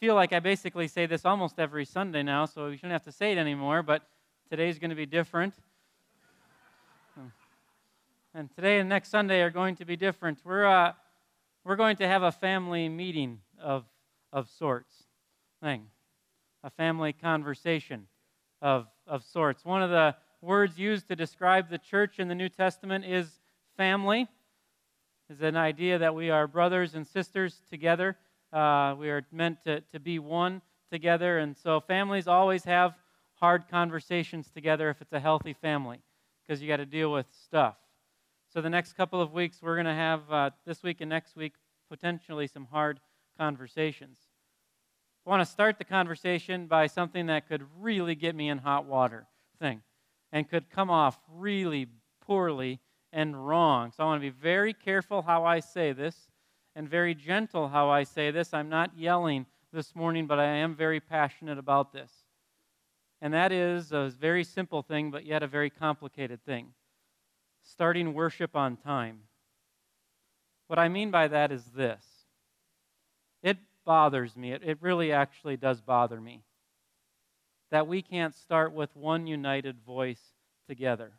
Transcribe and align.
feel 0.00 0.14
like 0.14 0.32
I 0.32 0.40
basically 0.40 0.88
say 0.88 1.04
this 1.04 1.26
almost 1.26 1.58
every 1.58 1.84
Sunday 1.84 2.22
now, 2.22 2.46
so 2.46 2.70
we 2.70 2.76
shouldn't 2.76 2.92
have 2.92 3.04
to 3.04 3.12
say 3.12 3.32
it 3.32 3.38
anymore, 3.38 3.82
but 3.82 4.02
today's 4.48 4.78
going 4.78 4.88
to 4.88 4.96
be 4.96 5.04
different. 5.04 5.52
And 8.32 8.48
today 8.54 8.78
and 8.78 8.88
next 8.88 9.10
Sunday 9.10 9.42
are 9.42 9.50
going 9.50 9.76
to 9.76 9.84
be 9.84 9.96
different. 9.96 10.38
We're, 10.42 10.64
uh, 10.64 10.92
we're 11.64 11.76
going 11.76 11.96
to 11.96 12.06
have 12.06 12.22
a 12.22 12.32
family 12.32 12.88
meeting 12.88 13.40
of, 13.60 13.84
of 14.32 14.48
sorts. 14.48 14.94
Thing. 15.62 15.86
A 16.64 16.70
family 16.70 17.12
conversation 17.12 18.06
of, 18.62 18.86
of 19.06 19.22
sorts. 19.24 19.66
One 19.66 19.82
of 19.82 19.90
the 19.90 20.14
words 20.40 20.78
used 20.78 21.08
to 21.08 21.16
describe 21.16 21.68
the 21.68 21.76
church 21.76 22.18
in 22.18 22.28
the 22.28 22.34
New 22.34 22.48
Testament 22.48 23.04
is 23.04 23.28
family. 23.76 24.28
Is 25.28 25.42
an 25.42 25.56
idea 25.56 25.98
that 25.98 26.14
we 26.14 26.30
are 26.30 26.46
brothers 26.46 26.94
and 26.94 27.06
sisters 27.06 27.60
together. 27.68 28.16
Uh, 28.52 28.94
we 28.98 29.10
are 29.10 29.24
meant 29.32 29.62
to, 29.64 29.80
to 29.92 30.00
be 30.00 30.18
one 30.18 30.62
together. 30.90 31.38
And 31.38 31.56
so 31.56 31.80
families 31.80 32.26
always 32.26 32.64
have 32.64 32.94
hard 33.34 33.68
conversations 33.68 34.50
together 34.50 34.90
if 34.90 35.00
it's 35.00 35.12
a 35.12 35.20
healthy 35.20 35.52
family 35.52 36.00
because 36.42 36.60
you 36.60 36.68
got 36.68 36.78
to 36.78 36.86
deal 36.86 37.12
with 37.12 37.26
stuff. 37.44 37.76
So 38.52 38.60
the 38.60 38.70
next 38.70 38.94
couple 38.94 39.22
of 39.22 39.32
weeks, 39.32 39.58
we're 39.62 39.76
going 39.76 39.86
to 39.86 39.94
have, 39.94 40.32
uh, 40.32 40.50
this 40.66 40.82
week 40.82 41.00
and 41.00 41.08
next 41.08 41.36
week, 41.36 41.52
potentially 41.88 42.48
some 42.48 42.66
hard 42.66 42.98
conversations. 43.38 44.18
I 45.26 45.30
want 45.30 45.46
to 45.46 45.50
start 45.50 45.78
the 45.78 45.84
conversation 45.84 46.66
by 46.66 46.86
something 46.86 47.26
that 47.26 47.48
could 47.48 47.62
really 47.78 48.14
get 48.14 48.34
me 48.34 48.48
in 48.48 48.58
hot 48.58 48.86
water 48.86 49.26
thing 49.60 49.82
and 50.32 50.48
could 50.48 50.70
come 50.70 50.90
off 50.90 51.18
really 51.32 51.86
poorly 52.20 52.80
and 53.12 53.46
wrong. 53.46 53.92
So 53.92 54.02
I 54.02 54.06
want 54.06 54.22
to 54.22 54.30
be 54.30 54.36
very 54.36 54.72
careful 54.72 55.22
how 55.22 55.44
I 55.44 55.60
say 55.60 55.92
this 55.92 56.29
and 56.74 56.88
very 56.88 57.14
gentle 57.14 57.68
how 57.68 57.88
I 57.88 58.04
say 58.04 58.30
this. 58.30 58.54
I'm 58.54 58.68
not 58.68 58.96
yelling 58.96 59.46
this 59.72 59.94
morning, 59.94 60.26
but 60.26 60.38
I 60.38 60.46
am 60.46 60.74
very 60.74 61.00
passionate 61.00 61.58
about 61.58 61.92
this. 61.92 62.10
And 63.20 63.34
that 63.34 63.52
is 63.52 63.92
a 63.92 64.12
very 64.18 64.44
simple 64.44 64.82
thing, 64.82 65.10
but 65.10 65.26
yet 65.26 65.42
a 65.42 65.46
very 65.46 65.70
complicated 65.70 66.44
thing 66.44 66.72
starting 67.62 68.14
worship 68.14 68.56
on 68.56 68.76
time. 68.76 69.20
What 70.66 70.78
I 70.78 70.88
mean 70.88 71.10
by 71.10 71.28
that 71.28 71.52
is 71.52 71.64
this 71.66 72.04
it 73.42 73.58
bothers 73.84 74.36
me. 74.36 74.52
It, 74.52 74.62
it 74.64 74.78
really 74.80 75.12
actually 75.12 75.56
does 75.56 75.80
bother 75.80 76.20
me 76.20 76.42
that 77.70 77.86
we 77.86 78.02
can't 78.02 78.34
start 78.34 78.72
with 78.72 78.94
one 78.96 79.26
united 79.26 79.80
voice 79.84 80.20
together. 80.68 81.12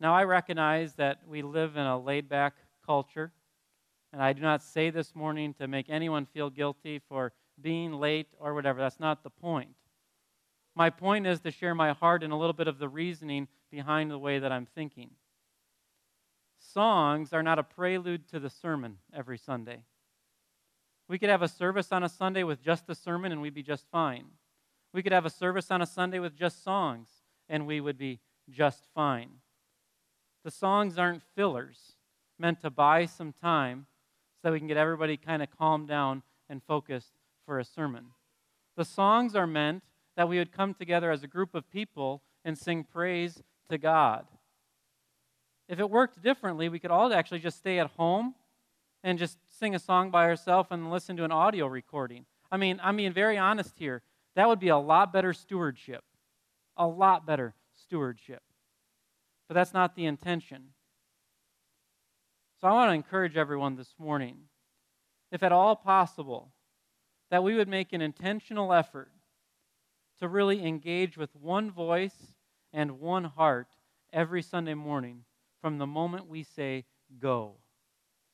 Now, 0.00 0.14
I 0.14 0.24
recognize 0.24 0.94
that 0.94 1.20
we 1.26 1.42
live 1.42 1.76
in 1.76 1.86
a 1.86 1.98
laid 1.98 2.28
back 2.28 2.54
culture, 2.84 3.32
and 4.14 4.22
I 4.22 4.32
do 4.32 4.42
not 4.42 4.62
say 4.62 4.90
this 4.90 5.16
morning 5.16 5.54
to 5.54 5.66
make 5.66 5.86
anyone 5.88 6.24
feel 6.24 6.48
guilty 6.48 7.00
for 7.08 7.32
being 7.60 7.92
late 7.92 8.28
or 8.38 8.54
whatever. 8.54 8.78
That's 8.78 9.00
not 9.00 9.24
the 9.24 9.30
point. 9.30 9.70
My 10.76 10.88
point 10.88 11.26
is 11.26 11.40
to 11.40 11.50
share 11.50 11.74
my 11.74 11.92
heart 11.92 12.22
and 12.22 12.32
a 12.32 12.36
little 12.36 12.52
bit 12.52 12.68
of 12.68 12.78
the 12.78 12.88
reasoning 12.88 13.48
behind 13.72 14.12
the 14.12 14.18
way 14.18 14.38
that 14.38 14.52
I'm 14.52 14.66
thinking. 14.66 15.10
Songs 16.60 17.32
are 17.32 17.42
not 17.42 17.58
a 17.58 17.64
prelude 17.64 18.28
to 18.28 18.38
the 18.38 18.48
sermon 18.48 18.98
every 19.12 19.36
Sunday. 19.36 19.82
We 21.08 21.18
could 21.18 21.28
have 21.28 21.42
a 21.42 21.48
service 21.48 21.90
on 21.90 22.04
a 22.04 22.08
Sunday 22.08 22.44
with 22.44 22.62
just 22.62 22.86
the 22.86 22.94
sermon 22.94 23.32
and 23.32 23.42
we'd 23.42 23.52
be 23.52 23.64
just 23.64 23.90
fine. 23.90 24.26
We 24.92 25.02
could 25.02 25.12
have 25.12 25.26
a 25.26 25.30
service 25.30 25.72
on 25.72 25.82
a 25.82 25.86
Sunday 25.86 26.20
with 26.20 26.36
just 26.36 26.62
songs 26.62 27.08
and 27.48 27.66
we 27.66 27.80
would 27.80 27.98
be 27.98 28.20
just 28.48 28.84
fine. 28.94 29.40
The 30.44 30.52
songs 30.52 30.98
aren't 30.98 31.24
fillers 31.34 31.94
meant 32.38 32.60
to 32.60 32.70
buy 32.70 33.06
some 33.06 33.32
time 33.32 33.86
so 34.44 34.52
we 34.52 34.58
can 34.58 34.68
get 34.68 34.76
everybody 34.76 35.16
kind 35.16 35.42
of 35.42 35.48
calmed 35.56 35.88
down 35.88 36.22
and 36.50 36.62
focused 36.62 37.12
for 37.46 37.58
a 37.58 37.64
sermon. 37.64 38.08
The 38.76 38.84
songs 38.84 39.34
are 39.34 39.46
meant 39.46 39.82
that 40.18 40.28
we 40.28 40.36
would 40.36 40.52
come 40.52 40.74
together 40.74 41.10
as 41.10 41.22
a 41.22 41.26
group 41.26 41.54
of 41.54 41.70
people 41.70 42.20
and 42.44 42.58
sing 42.58 42.84
praise 42.84 43.42
to 43.70 43.78
God. 43.78 44.26
If 45.66 45.80
it 45.80 45.88
worked 45.88 46.22
differently, 46.22 46.68
we 46.68 46.78
could 46.78 46.90
all 46.90 47.10
actually 47.14 47.38
just 47.38 47.56
stay 47.56 47.78
at 47.78 47.92
home 47.92 48.34
and 49.02 49.18
just 49.18 49.38
sing 49.58 49.74
a 49.74 49.78
song 49.78 50.10
by 50.10 50.24
ourselves 50.24 50.68
and 50.70 50.90
listen 50.90 51.16
to 51.16 51.24
an 51.24 51.32
audio 51.32 51.66
recording. 51.66 52.26
I 52.52 52.58
mean, 52.58 52.78
I'm 52.82 52.96
being 52.98 53.14
very 53.14 53.38
honest 53.38 53.78
here. 53.78 54.02
That 54.36 54.46
would 54.46 54.60
be 54.60 54.68
a 54.68 54.76
lot 54.76 55.10
better 55.10 55.32
stewardship. 55.32 56.04
A 56.76 56.86
lot 56.86 57.26
better 57.26 57.54
stewardship. 57.72 58.42
But 59.48 59.54
that's 59.54 59.72
not 59.72 59.96
the 59.96 60.04
intention. 60.04 60.73
So 62.64 62.70
I 62.70 62.72
want 62.72 62.88
to 62.88 62.94
encourage 62.94 63.36
everyone 63.36 63.76
this 63.76 63.94
morning, 63.98 64.38
if 65.30 65.42
at 65.42 65.52
all 65.52 65.76
possible, 65.76 66.50
that 67.30 67.44
we 67.44 67.54
would 67.56 67.68
make 67.68 67.92
an 67.92 68.00
intentional 68.00 68.72
effort 68.72 69.10
to 70.18 70.28
really 70.28 70.64
engage 70.64 71.18
with 71.18 71.36
one 71.36 71.70
voice 71.70 72.32
and 72.72 73.00
one 73.00 73.24
heart 73.24 73.66
every 74.14 74.40
Sunday 74.40 74.72
morning 74.72 75.24
from 75.60 75.76
the 75.76 75.86
moment 75.86 76.26
we 76.26 76.42
say 76.42 76.86
go. 77.20 77.56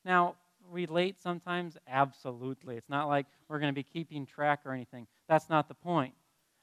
Now, 0.05 0.35
we 0.71 0.85
late 0.85 1.19
sometimes? 1.21 1.75
Absolutely. 1.85 2.77
It's 2.77 2.87
not 2.87 3.09
like 3.09 3.25
we're 3.49 3.59
going 3.59 3.73
to 3.73 3.77
be 3.77 3.83
keeping 3.83 4.25
track 4.25 4.61
or 4.63 4.71
anything. 4.71 5.07
That's 5.27 5.49
not 5.49 5.67
the 5.67 5.73
point. 5.73 6.13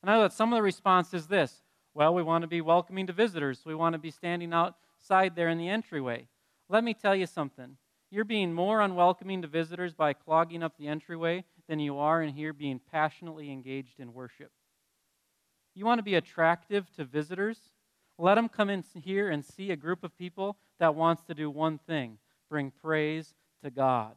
And 0.00 0.10
I 0.10 0.14
know 0.14 0.22
that 0.22 0.32
some 0.32 0.54
of 0.54 0.56
the 0.56 0.62
response 0.62 1.12
is 1.12 1.26
this 1.26 1.60
well, 1.92 2.14
we 2.14 2.22
want 2.22 2.40
to 2.40 2.48
be 2.48 2.62
welcoming 2.62 3.06
to 3.08 3.12
visitors. 3.12 3.58
So 3.58 3.68
we 3.68 3.74
want 3.74 3.92
to 3.92 3.98
be 3.98 4.10
standing 4.10 4.54
outside 4.54 5.36
there 5.36 5.50
in 5.50 5.58
the 5.58 5.68
entryway. 5.68 6.28
Let 6.68 6.84
me 6.84 6.94
tell 6.94 7.14
you 7.14 7.26
something. 7.26 7.76
You're 8.10 8.24
being 8.24 8.52
more 8.52 8.80
unwelcoming 8.80 9.42
to 9.42 9.48
visitors 9.48 9.94
by 9.94 10.12
clogging 10.12 10.62
up 10.62 10.76
the 10.76 10.88
entryway 10.88 11.44
than 11.68 11.80
you 11.80 11.98
are 11.98 12.22
in 12.22 12.34
here 12.34 12.52
being 12.52 12.80
passionately 12.90 13.50
engaged 13.50 14.00
in 14.00 14.14
worship. 14.14 14.50
You 15.74 15.84
want 15.84 15.98
to 15.98 16.04
be 16.04 16.14
attractive 16.14 16.90
to 16.96 17.04
visitors? 17.04 17.58
Let 18.18 18.34
them 18.34 18.48
come 18.48 18.70
in 18.70 18.82
here 18.94 19.30
and 19.30 19.44
see 19.44 19.70
a 19.70 19.76
group 19.76 20.02
of 20.02 20.16
people 20.16 20.56
that 20.80 20.94
wants 20.94 21.22
to 21.24 21.34
do 21.34 21.50
one 21.50 21.78
thing 21.78 22.18
bring 22.48 22.70
praise 22.70 23.34
to 23.62 23.70
God. 23.70 24.16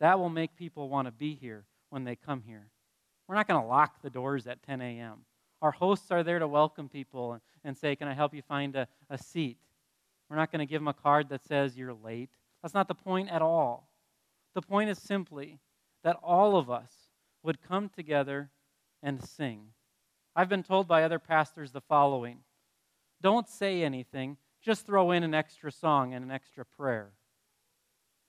That 0.00 0.18
will 0.18 0.30
make 0.30 0.56
people 0.56 0.88
want 0.88 1.06
to 1.06 1.12
be 1.12 1.34
here 1.34 1.64
when 1.90 2.04
they 2.04 2.16
come 2.16 2.42
here. 2.46 2.70
We're 3.26 3.34
not 3.34 3.48
going 3.48 3.60
to 3.60 3.66
lock 3.66 4.00
the 4.00 4.10
doors 4.10 4.46
at 4.46 4.62
10 4.62 4.80
a.m. 4.80 5.24
Our 5.60 5.72
hosts 5.72 6.10
are 6.10 6.22
there 6.22 6.38
to 6.38 6.46
welcome 6.46 6.88
people 6.88 7.40
and, 7.64 7.76
say, 7.76 7.96
Can 7.96 8.08
I 8.08 8.14
help 8.14 8.32
you 8.32 8.42
find 8.42 8.76
a, 8.76 8.86
a 9.10 9.18
seat? 9.18 9.58
We're 10.28 10.36
not 10.36 10.52
going 10.52 10.60
to 10.60 10.70
give 10.70 10.80
them 10.80 10.88
a 10.88 10.94
card 10.94 11.28
that 11.30 11.44
says 11.44 11.76
you're 11.76 11.94
late. 11.94 12.30
That's 12.62 12.74
not 12.74 12.88
the 12.88 12.94
point 12.94 13.30
at 13.30 13.42
all. 13.42 13.88
The 14.54 14.62
point 14.62 14.90
is 14.90 14.98
simply 14.98 15.58
that 16.04 16.18
all 16.22 16.56
of 16.56 16.70
us 16.70 16.90
would 17.42 17.62
come 17.62 17.88
together 17.88 18.50
and 19.02 19.22
sing. 19.22 19.68
I've 20.34 20.48
been 20.48 20.62
told 20.62 20.86
by 20.86 21.02
other 21.02 21.18
pastors 21.18 21.72
the 21.72 21.80
following 21.80 22.38
Don't 23.20 23.48
say 23.48 23.82
anything, 23.82 24.36
just 24.60 24.86
throw 24.86 25.12
in 25.12 25.22
an 25.22 25.34
extra 25.34 25.70
song 25.70 26.14
and 26.14 26.24
an 26.24 26.30
extra 26.30 26.64
prayer. 26.64 27.12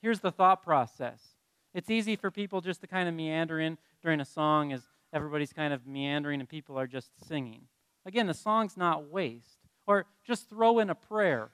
Here's 0.02 0.20
the 0.20 0.32
thought 0.32 0.64
process 0.64 1.22
it's 1.74 1.90
easy 1.90 2.16
for 2.16 2.32
people 2.32 2.62
just 2.62 2.82
to 2.82 2.88
kind 2.88 3.08
of 3.08 3.16
meander 3.16 3.59
in 3.59 3.78
during 4.02 4.20
a 4.20 4.26
song 4.26 4.74
as 4.74 4.82
everybody's 5.14 5.54
kind 5.54 5.74
of 5.74 5.86
meandering 5.86 6.40
and 6.40 6.50
people 6.50 6.80
are 6.80 6.88
just 6.88 7.12
singing. 7.28 7.64
Again, 8.06 8.28
the 8.28 8.34
song's 8.34 8.78
not 8.78 9.09
waste. 9.09 9.59
Or 9.86 10.06
just 10.26 10.50
throw 10.50 10.80
in 10.80 10.90
a 10.90 10.96
prayer 10.96 11.50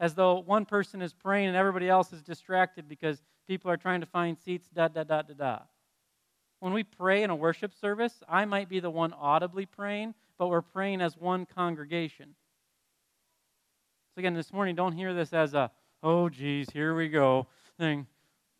as 0.00 0.14
though 0.14 0.40
one 0.40 0.64
person 0.64 1.02
is 1.02 1.12
praying 1.12 1.48
and 1.48 1.56
everybody 1.56 1.88
else 1.88 2.12
is 2.12 2.22
distracted 2.22 2.88
because 2.88 3.22
people 3.46 3.70
are 3.70 3.76
trying 3.76 4.00
to 4.00 4.06
find 4.06 4.38
seats, 4.38 4.68
da, 4.68 4.88
da, 4.88 5.04
da, 5.04 5.22
da, 5.22 5.34
da. 5.34 5.58
When 6.60 6.72
we 6.72 6.82
pray 6.82 7.22
in 7.22 7.30
a 7.30 7.36
worship 7.36 7.72
service, 7.74 8.22
I 8.28 8.44
might 8.44 8.68
be 8.68 8.80
the 8.80 8.90
one 8.90 9.12
audibly 9.12 9.66
praying, 9.66 10.14
but 10.38 10.48
we're 10.48 10.62
praying 10.62 11.00
as 11.00 11.16
one 11.16 11.46
congregation. 11.46 12.34
So, 14.14 14.20
again, 14.20 14.34
this 14.34 14.52
morning, 14.52 14.74
don't 14.74 14.92
hear 14.92 15.14
this 15.14 15.32
as 15.32 15.54
a, 15.54 15.70
oh, 16.02 16.28
geez, 16.28 16.68
here 16.70 16.94
we 16.94 17.08
go 17.08 17.46
thing. 17.78 18.06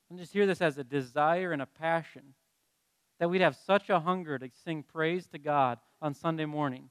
And 0.09 0.19
just 0.19 0.33
hear 0.33 0.47
this 0.47 0.63
as 0.63 0.79
a 0.79 0.85
desire 0.85 1.53
and 1.53 1.61
a 1.61 1.67
passion 1.67 2.35
that 3.19 3.29
we'd 3.29 3.41
have 3.41 3.57
such 3.57 3.91
a 3.91 4.01
hunger 4.01 4.39
to 4.39 4.49
sing 4.65 4.83
praise 4.83 5.27
to 5.29 5.39
God 5.39 5.79
on 6.01 6.15
Sunday 6.15 6.47
morning 6.47 6.89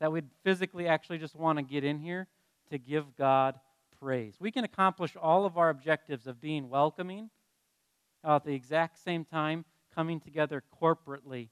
that 0.00 0.12
we'd 0.12 0.28
physically 0.42 0.86
actually 0.86 1.18
just 1.18 1.34
want 1.34 1.58
to 1.58 1.62
get 1.62 1.84
in 1.84 1.98
here 1.98 2.28
to 2.70 2.78
give 2.78 3.16
God 3.16 3.58
praise. 4.04 4.34
We 4.38 4.50
can 4.50 4.64
accomplish 4.64 5.16
all 5.16 5.46
of 5.46 5.56
our 5.56 5.70
objectives 5.70 6.26
of 6.26 6.38
being 6.38 6.68
welcoming 6.68 7.30
at 8.22 8.44
the 8.44 8.52
exact 8.52 9.02
same 9.02 9.24
time 9.24 9.64
coming 9.94 10.20
together 10.20 10.62
corporately 10.82 11.48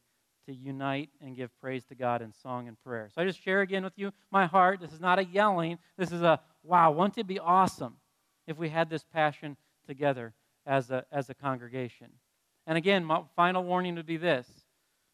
to 0.46 0.52
unite 0.52 1.08
and 1.22 1.34
give 1.34 1.50
praise 1.62 1.86
to 1.86 1.94
God 1.94 2.20
in 2.20 2.30
song 2.30 2.68
and 2.68 2.76
prayer. 2.84 3.08
So 3.14 3.22
I 3.22 3.24
just 3.24 3.42
share 3.42 3.62
again 3.62 3.84
with 3.84 3.94
you 3.96 4.12
my 4.30 4.44
heart. 4.44 4.80
This 4.80 4.92
is 4.92 5.00
not 5.00 5.18
a 5.18 5.24
yelling. 5.24 5.78
This 5.96 6.12
is 6.12 6.20
a 6.20 6.40
wow, 6.62 6.90
wouldn't 6.90 7.16
it 7.16 7.26
be 7.26 7.38
awesome 7.38 7.96
if 8.46 8.58
we 8.58 8.68
had 8.68 8.90
this 8.90 9.02
passion 9.02 9.56
together 9.86 10.34
as 10.66 10.90
a, 10.90 11.06
as 11.10 11.30
a 11.30 11.34
congregation? 11.34 12.08
And 12.66 12.76
again, 12.76 13.02
my 13.02 13.22
final 13.34 13.64
warning 13.64 13.94
would 13.94 14.04
be 14.04 14.18
this. 14.18 14.46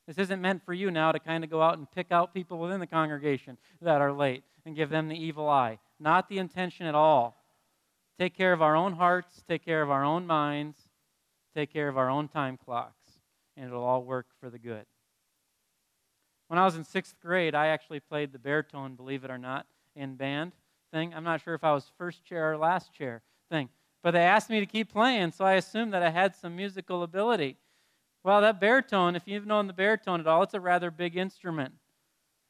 This 0.08 0.18
isn't 0.18 0.42
meant 0.42 0.64
for 0.64 0.74
you 0.74 0.90
now 0.90 1.12
to 1.12 1.20
kind 1.20 1.44
of 1.44 1.50
go 1.50 1.62
out 1.62 1.78
and 1.78 1.88
pick 1.88 2.10
out 2.10 2.34
people 2.34 2.58
within 2.58 2.80
the 2.80 2.86
congregation 2.86 3.58
that 3.80 4.00
are 4.00 4.12
late 4.12 4.42
and 4.66 4.74
give 4.74 4.90
them 4.90 5.06
the 5.06 5.14
evil 5.14 5.48
eye. 5.48 5.78
Not 6.00 6.28
the 6.28 6.38
intention 6.38 6.86
at 6.86 6.94
all. 6.94 7.36
Take 8.18 8.34
care 8.34 8.52
of 8.52 8.62
our 8.62 8.74
own 8.74 8.94
hearts, 8.94 9.42
take 9.48 9.64
care 9.64 9.82
of 9.82 9.90
our 9.90 10.04
own 10.04 10.26
minds, 10.26 10.76
take 11.54 11.72
care 11.72 11.88
of 11.88 11.96
our 11.96 12.10
own 12.10 12.28
time 12.28 12.56
clocks, 12.56 13.20
and 13.56 13.66
it'll 13.66 13.84
all 13.84 14.02
work 14.02 14.26
for 14.40 14.50
the 14.50 14.58
good. 14.58 14.86
When 16.48 16.58
I 16.58 16.64
was 16.64 16.76
in 16.76 16.84
sixth 16.84 17.14
grade, 17.20 17.54
I 17.54 17.68
actually 17.68 18.00
played 18.00 18.32
the 18.32 18.38
baritone, 18.38 18.94
believe 18.94 19.24
it 19.24 19.30
or 19.30 19.38
not, 19.38 19.66
in 19.94 20.16
band 20.16 20.52
thing. 20.92 21.14
I'm 21.14 21.24
not 21.24 21.42
sure 21.42 21.54
if 21.54 21.62
I 21.62 21.72
was 21.72 21.90
first 21.98 22.24
chair 22.24 22.52
or 22.52 22.56
last 22.56 22.92
chair 22.92 23.22
thing, 23.50 23.68
but 24.02 24.12
they 24.12 24.22
asked 24.22 24.50
me 24.50 24.60
to 24.60 24.66
keep 24.66 24.92
playing, 24.92 25.32
so 25.32 25.44
I 25.44 25.54
assumed 25.54 25.92
that 25.92 26.02
I 26.02 26.10
had 26.10 26.34
some 26.34 26.56
musical 26.56 27.02
ability. 27.02 27.56
Well, 28.24 28.40
that 28.40 28.60
baritone, 28.60 29.14
if 29.14 29.22
you've 29.26 29.46
known 29.46 29.66
the 29.66 29.72
baritone 29.72 30.20
at 30.20 30.26
all, 30.26 30.42
it's 30.42 30.54
a 30.54 30.60
rather 30.60 30.90
big 30.90 31.16
instrument. 31.16 31.74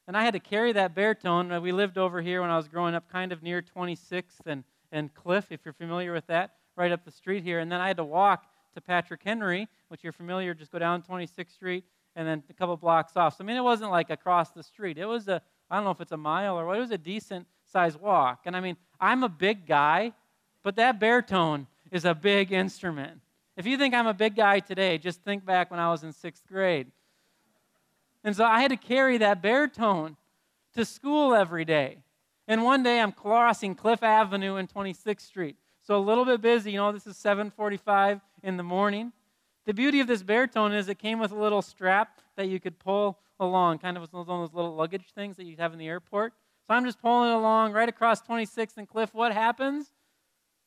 And 0.09 0.17
I 0.17 0.23
had 0.23 0.33
to 0.33 0.39
carry 0.39 0.71
that 0.71 0.95
baritone. 0.95 1.51
Uh, 1.51 1.61
we 1.61 1.71
lived 1.71 1.99
over 1.99 2.19
here 2.19 2.41
when 2.41 2.49
I 2.49 2.57
was 2.57 2.67
growing 2.67 2.95
up, 2.95 3.07
kind 3.11 3.31
of 3.31 3.43
near 3.43 3.61
26th 3.61 4.47
and, 4.47 4.63
and 4.91 5.13
Cliff, 5.13 5.51
if 5.51 5.59
you're 5.63 5.71
familiar 5.71 6.13
with 6.13 6.25
that, 6.25 6.55
right 6.75 6.91
up 6.91 7.05
the 7.05 7.11
street 7.11 7.43
here. 7.43 7.59
And 7.59 7.71
then 7.71 7.79
I 7.79 7.89
had 7.89 7.97
to 7.97 8.03
walk 8.03 8.45
to 8.73 8.81
Patrick 8.81 9.21
Henry, 9.23 9.67
which 9.89 10.03
you're 10.03 10.11
familiar, 10.11 10.55
just 10.55 10.71
go 10.71 10.79
down 10.79 11.03
26th 11.03 11.53
Street 11.53 11.83
and 12.15 12.27
then 12.27 12.41
a 12.49 12.53
couple 12.53 12.75
blocks 12.75 13.15
off. 13.17 13.37
So, 13.37 13.43
I 13.43 13.45
mean, 13.45 13.55
it 13.55 13.63
wasn't 13.63 13.91
like 13.91 14.09
across 14.09 14.49
the 14.49 14.63
street. 14.63 14.97
It 14.97 15.05
was 15.05 15.27
a, 15.27 15.43
I 15.69 15.75
don't 15.75 15.83
know 15.83 15.91
if 15.91 16.01
it's 16.01 16.11
a 16.11 16.17
mile 16.17 16.59
or 16.59 16.65
what, 16.65 16.77
it 16.77 16.81
was 16.81 16.89
a 16.89 16.97
decent 16.97 17.45
sized 17.71 17.99
walk. 17.99 18.39
And 18.45 18.55
I 18.55 18.61
mean, 18.61 18.77
I'm 18.99 19.21
a 19.23 19.29
big 19.29 19.67
guy, 19.67 20.13
but 20.63 20.75
that 20.77 20.99
baritone 20.99 21.67
is 21.91 22.05
a 22.05 22.15
big 22.15 22.51
instrument. 22.51 23.21
If 23.55 23.67
you 23.67 23.77
think 23.77 23.93
I'm 23.93 24.07
a 24.07 24.15
big 24.15 24.35
guy 24.35 24.59
today, 24.59 24.97
just 24.97 25.21
think 25.21 25.45
back 25.45 25.69
when 25.69 25.79
I 25.79 25.91
was 25.91 26.03
in 26.03 26.13
sixth 26.13 26.47
grade. 26.47 26.87
And 28.23 28.35
so 28.35 28.45
I 28.45 28.61
had 28.61 28.71
to 28.71 28.77
carry 28.77 29.17
that 29.17 29.41
baritone 29.41 30.17
to 30.75 30.85
school 30.85 31.33
every 31.33 31.65
day. 31.65 31.99
And 32.47 32.63
one 32.63 32.83
day 32.83 32.99
I'm 32.99 33.11
crossing 33.11 33.75
Cliff 33.75 34.03
Avenue 34.03 34.55
and 34.55 34.67
26th 34.67 35.21
Street. 35.21 35.55
So 35.81 35.97
a 35.97 35.99
little 35.99 36.25
bit 36.25 36.41
busy. 36.41 36.71
You 36.71 36.77
know, 36.77 36.91
this 36.91 37.07
is 37.07 37.17
7:45 37.17 38.21
in 38.43 38.57
the 38.57 38.63
morning. 38.63 39.11
The 39.65 39.73
beauty 39.73 39.99
of 39.99 40.07
this 40.07 40.23
baritone 40.23 40.73
is 40.73 40.89
it 40.89 40.99
came 40.99 41.19
with 41.19 41.31
a 41.31 41.39
little 41.39 41.61
strap 41.61 42.19
that 42.35 42.47
you 42.47 42.59
could 42.59 42.79
pull 42.79 43.19
along, 43.39 43.79
kind 43.79 43.97
of 43.97 44.11
one 44.11 44.21
of 44.21 44.27
those 44.27 44.53
little 44.53 44.75
luggage 44.75 45.11
things 45.13 45.37
that 45.37 45.45
you 45.45 45.55
have 45.57 45.73
in 45.73 45.79
the 45.79 45.87
airport. 45.87 46.33
So 46.67 46.73
I'm 46.73 46.85
just 46.85 47.01
pulling 47.01 47.31
it 47.31 47.35
along 47.35 47.73
right 47.73 47.89
across 47.89 48.21
26th 48.21 48.77
and 48.77 48.87
Cliff. 48.87 49.13
What 49.13 49.31
happens? 49.31 49.91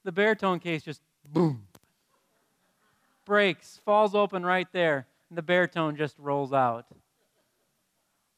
The 0.04 0.12
baritone 0.12 0.58
case 0.58 0.82
just 0.82 1.00
boom 1.24 1.66
breaks, 3.24 3.80
falls 3.84 4.14
open 4.14 4.44
right 4.44 4.66
there, 4.72 5.06
and 5.28 5.38
the 5.38 5.42
baritone 5.42 5.96
just 5.96 6.18
rolls 6.18 6.52
out. 6.52 6.86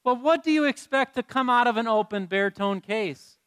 But 0.04 0.20
what 0.20 0.44
do 0.44 0.52
you 0.52 0.64
expect 0.64 1.14
to 1.14 1.22
come 1.22 1.48
out 1.48 1.66
of 1.66 1.76
an 1.78 1.88
open 1.88 2.26
baritone 2.26 2.80
case? 2.80 3.38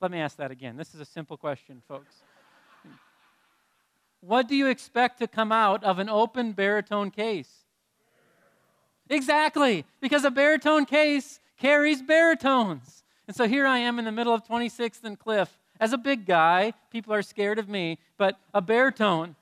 Let 0.00 0.10
me 0.10 0.18
ask 0.18 0.36
that 0.36 0.50
again. 0.50 0.76
This 0.76 0.94
is 0.94 1.00
a 1.00 1.04
simple 1.04 1.36
question, 1.36 1.82
folks. 1.88 2.14
what 4.20 4.46
do 4.46 4.54
you 4.54 4.66
expect 4.66 5.18
to 5.18 5.26
come 5.26 5.50
out 5.50 5.82
of 5.82 5.98
an 5.98 6.08
open 6.08 6.52
baritone 6.52 7.10
case? 7.10 7.50
Exactly, 9.08 9.84
because 10.00 10.24
a 10.24 10.30
baritone 10.30 10.84
case 10.84 11.40
carries 11.58 12.00
baritones. 12.00 13.02
And 13.26 13.34
so 13.34 13.48
here 13.48 13.66
I 13.66 13.78
am 13.78 13.98
in 13.98 14.04
the 14.04 14.12
middle 14.12 14.32
of 14.32 14.46
26th 14.46 15.02
and 15.02 15.18
Cliff, 15.18 15.58
as 15.80 15.94
a 15.94 15.98
big 15.98 16.26
guy, 16.26 16.74
people 16.90 17.14
are 17.14 17.22
scared 17.22 17.58
of 17.58 17.68
me, 17.68 17.98
but 18.18 18.38
a 18.52 18.60
baritone 18.60 19.34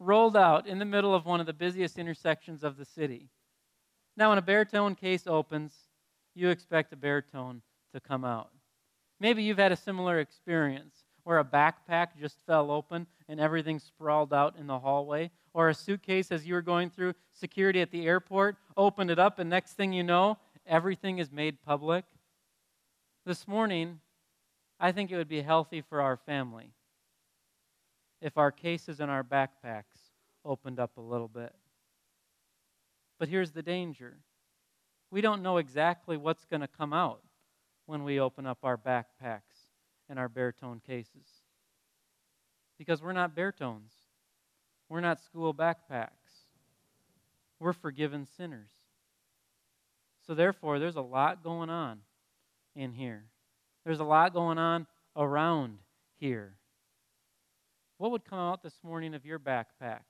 rolled 0.00 0.36
out 0.36 0.66
in 0.66 0.80
the 0.80 0.84
middle 0.84 1.14
of 1.14 1.24
one 1.24 1.38
of 1.38 1.46
the 1.46 1.52
busiest 1.52 1.96
intersections 1.96 2.64
of 2.64 2.76
the 2.76 2.84
city. 2.84 3.30
Now, 4.16 4.30
when 4.30 4.38
a 4.38 4.42
baritone 4.42 4.94
case 4.94 5.26
opens, 5.26 5.74
you 6.34 6.48
expect 6.48 6.92
a 6.92 6.96
baritone 6.96 7.62
to 7.92 8.00
come 8.00 8.24
out. 8.24 8.50
Maybe 9.20 9.42
you've 9.42 9.58
had 9.58 9.72
a 9.72 9.76
similar 9.76 10.20
experience 10.20 11.04
where 11.24 11.38
a 11.38 11.44
backpack 11.44 12.08
just 12.18 12.38
fell 12.46 12.70
open 12.70 13.06
and 13.28 13.40
everything 13.40 13.78
sprawled 13.78 14.32
out 14.32 14.56
in 14.56 14.66
the 14.66 14.78
hallway, 14.78 15.30
or 15.52 15.68
a 15.68 15.74
suitcase 15.74 16.30
as 16.30 16.46
you 16.46 16.54
were 16.54 16.62
going 16.62 16.88
through 16.90 17.14
security 17.32 17.80
at 17.80 17.90
the 17.90 18.06
airport 18.06 18.56
opened 18.76 19.10
it 19.10 19.18
up, 19.18 19.38
and 19.38 19.50
next 19.50 19.72
thing 19.72 19.92
you 19.92 20.02
know, 20.02 20.38
everything 20.66 21.18
is 21.18 21.32
made 21.32 21.60
public. 21.62 22.04
This 23.24 23.48
morning, 23.48 24.00
I 24.78 24.92
think 24.92 25.10
it 25.10 25.16
would 25.16 25.28
be 25.28 25.42
healthy 25.42 25.80
for 25.80 26.00
our 26.00 26.16
family 26.16 26.70
if 28.20 28.38
our 28.38 28.52
cases 28.52 29.00
and 29.00 29.10
our 29.10 29.24
backpacks 29.24 30.12
opened 30.44 30.78
up 30.78 30.96
a 30.96 31.00
little 31.00 31.28
bit. 31.28 31.52
But 33.18 33.28
here's 33.28 33.52
the 33.52 33.62
danger 33.62 34.18
we 35.10 35.20
don't 35.20 35.42
know 35.42 35.58
exactly 35.58 36.16
what's 36.16 36.44
going 36.44 36.60
to 36.60 36.68
come 36.68 36.92
out 36.92 37.22
when 37.86 38.02
we 38.04 38.18
open 38.20 38.46
up 38.46 38.58
our 38.64 38.76
backpacks 38.76 39.70
and 40.08 40.18
our 40.18 40.28
baritone 40.28 40.80
cases. 40.84 41.26
Because 42.78 43.02
we're 43.02 43.12
not 43.12 43.34
baritones, 43.34 43.92
we're 44.88 45.00
not 45.00 45.20
school 45.20 45.54
backpacks, 45.54 46.44
we're 47.58 47.72
forgiven 47.72 48.26
sinners. 48.36 48.70
So, 50.26 50.34
therefore, 50.34 50.80
there's 50.80 50.96
a 50.96 51.00
lot 51.00 51.44
going 51.44 51.70
on 51.70 52.00
in 52.74 52.92
here. 52.92 53.26
There's 53.84 54.00
a 54.00 54.04
lot 54.04 54.34
going 54.34 54.58
on 54.58 54.88
around 55.16 55.78
here. 56.18 56.56
What 57.98 58.10
would 58.10 58.24
come 58.24 58.40
out 58.40 58.62
this 58.62 58.80
morning 58.82 59.14
of 59.14 59.24
your 59.24 59.38
backpack 59.38 60.00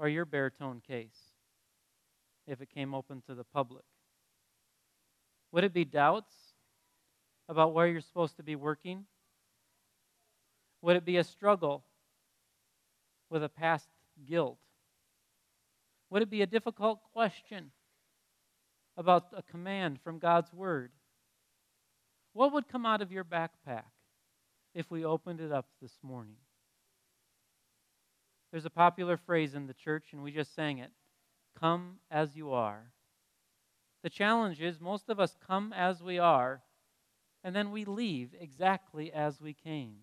or 0.00 0.08
your 0.08 0.24
baritone 0.24 0.82
case 0.86 1.23
if 2.46 2.60
it 2.60 2.68
came 2.74 2.94
open 2.94 3.22
to 3.26 3.34
the 3.34 3.44
public? 3.44 3.84
Would 5.52 5.64
it 5.64 5.72
be 5.72 5.84
doubts 5.84 6.32
about 7.48 7.72
where 7.72 7.86
you're 7.86 8.00
supposed 8.00 8.36
to 8.36 8.42
be 8.42 8.56
working? 8.56 9.06
Would 10.82 10.96
it 10.96 11.04
be 11.04 11.16
a 11.16 11.24
struggle 11.24 11.84
with 13.30 13.42
a 13.42 13.48
past 13.48 13.88
guilt? 14.28 14.58
Would 16.10 16.22
it 16.22 16.30
be 16.30 16.42
a 16.42 16.46
difficult 16.46 17.00
question 17.12 17.70
about 18.96 19.26
a 19.36 19.42
command 19.42 20.00
from 20.02 20.18
God's 20.18 20.52
Word? 20.52 20.92
What 22.32 22.52
would 22.52 22.68
come 22.68 22.84
out 22.84 23.00
of 23.00 23.12
your 23.12 23.24
backpack 23.24 23.84
if 24.74 24.90
we 24.90 25.04
opened 25.04 25.40
it 25.40 25.52
up 25.52 25.66
this 25.80 25.98
morning? 26.02 26.36
There's 28.50 28.66
a 28.66 28.70
popular 28.70 29.16
phrase 29.16 29.54
in 29.54 29.66
the 29.66 29.74
church, 29.74 30.06
and 30.12 30.22
we 30.22 30.30
just 30.30 30.54
sang 30.54 30.78
it 30.78 30.90
come 31.58 31.96
as 32.10 32.36
you 32.36 32.52
are. 32.52 32.92
The 34.02 34.10
challenge 34.10 34.60
is 34.60 34.80
most 34.80 35.08
of 35.08 35.18
us 35.18 35.36
come 35.46 35.72
as 35.72 36.02
we 36.02 36.18
are, 36.18 36.62
and 37.42 37.54
then 37.56 37.70
we 37.70 37.84
leave 37.84 38.34
exactly 38.38 39.12
as 39.12 39.40
we 39.40 39.54
came. 39.54 39.96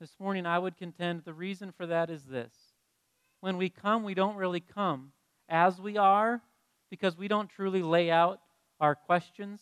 This 0.00 0.16
morning, 0.18 0.44
I 0.44 0.58
would 0.58 0.76
contend 0.76 1.22
the 1.24 1.32
reason 1.32 1.72
for 1.72 1.86
that 1.86 2.10
is 2.10 2.24
this. 2.24 2.52
When 3.40 3.56
we 3.56 3.68
come, 3.68 4.02
we 4.02 4.14
don't 4.14 4.36
really 4.36 4.60
come 4.60 5.12
as 5.48 5.80
we 5.80 5.96
are 5.96 6.42
because 6.90 7.16
we 7.16 7.28
don't 7.28 7.48
truly 7.48 7.82
lay 7.82 8.10
out 8.10 8.40
our 8.80 8.94
questions, 8.94 9.60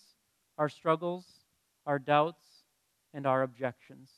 our 0.59 0.69
struggles, 0.69 1.27
our 1.87 1.99
doubts, 1.99 2.45
and 3.13 3.27
our 3.27 3.43
objections. 3.43 4.11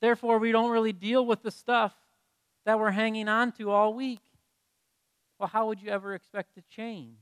Therefore, 0.00 0.38
we 0.38 0.52
don't 0.52 0.70
really 0.70 0.92
deal 0.92 1.24
with 1.24 1.42
the 1.42 1.50
stuff 1.50 1.94
that 2.64 2.78
we're 2.78 2.90
hanging 2.90 3.28
on 3.28 3.52
to 3.52 3.70
all 3.70 3.94
week. 3.94 4.20
Well, 5.38 5.48
how 5.48 5.66
would 5.66 5.82
you 5.82 5.90
ever 5.90 6.14
expect 6.14 6.54
to 6.54 6.62
change? 6.62 7.18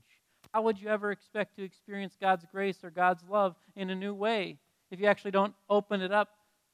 How 0.53 0.61
would 0.61 0.79
you 0.79 0.87
ever 0.87 1.11
expect 1.11 1.57
to 1.57 1.63
experience 1.63 2.15
God's 2.19 2.45
grace 2.51 2.83
or 2.83 2.89
God's 2.89 3.23
love 3.29 3.55
in 3.75 3.89
a 3.89 3.95
new 3.95 4.13
way 4.13 4.57
if 4.89 4.99
you 4.99 5.07
actually 5.07 5.31
don't 5.31 5.53
open 5.69 6.01
it 6.01 6.11
up 6.11 6.29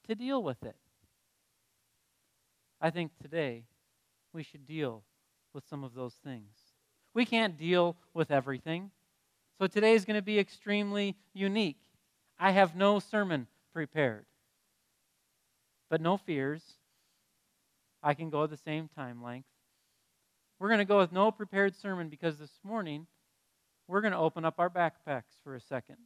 to 0.06 0.14
deal 0.14 0.42
with 0.42 0.62
it? 0.62 0.76
I 2.80 2.90
think 2.90 3.12
today 3.20 3.64
we 4.32 4.42
should 4.42 4.66
deal 4.66 5.02
with 5.52 5.64
some 5.68 5.84
of 5.84 5.94
those 5.94 6.14
things. 6.24 6.56
We 7.14 7.24
can't 7.24 7.58
deal 7.58 7.96
with 8.14 8.30
everything. 8.30 8.90
So 9.58 9.66
today 9.66 9.94
is 9.94 10.04
going 10.04 10.16
to 10.16 10.22
be 10.22 10.38
extremely 10.38 11.16
unique. 11.34 11.80
I 12.38 12.52
have 12.52 12.74
no 12.74 12.98
sermon 12.98 13.46
prepared. 13.72 14.26
But 15.90 16.00
no 16.00 16.16
fears. 16.16 16.62
I 18.02 18.14
can 18.14 18.30
go 18.30 18.46
the 18.46 18.56
same 18.56 18.88
time 18.88 19.22
length. 19.22 19.51
We're 20.62 20.68
going 20.68 20.78
to 20.78 20.84
go 20.84 20.98
with 20.98 21.10
no 21.10 21.32
prepared 21.32 21.74
sermon 21.74 22.08
because 22.08 22.38
this 22.38 22.60
morning 22.62 23.08
we're 23.88 24.00
going 24.00 24.12
to 24.12 24.18
open 24.18 24.44
up 24.44 24.60
our 24.60 24.70
backpacks 24.70 25.34
for 25.42 25.56
a 25.56 25.60
second. 25.60 25.96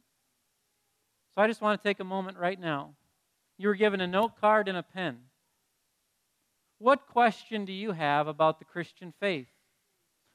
So 1.35 1.43
I 1.43 1.47
just 1.47 1.61
want 1.61 1.79
to 1.79 1.87
take 1.87 1.99
a 1.99 2.03
moment 2.03 2.39
right 2.39 2.59
now. 2.59 2.95
You 3.59 3.67
were 3.67 3.75
given 3.75 4.01
a 4.01 4.07
note 4.07 4.41
card 4.41 4.67
and 4.67 4.75
a 4.75 4.81
pen. 4.81 5.19
What 6.79 7.05
question 7.05 7.65
do 7.65 7.71
you 7.71 7.91
have 7.91 8.25
about 8.25 8.57
the 8.57 8.65
Christian 8.65 9.13
faith? 9.19 9.45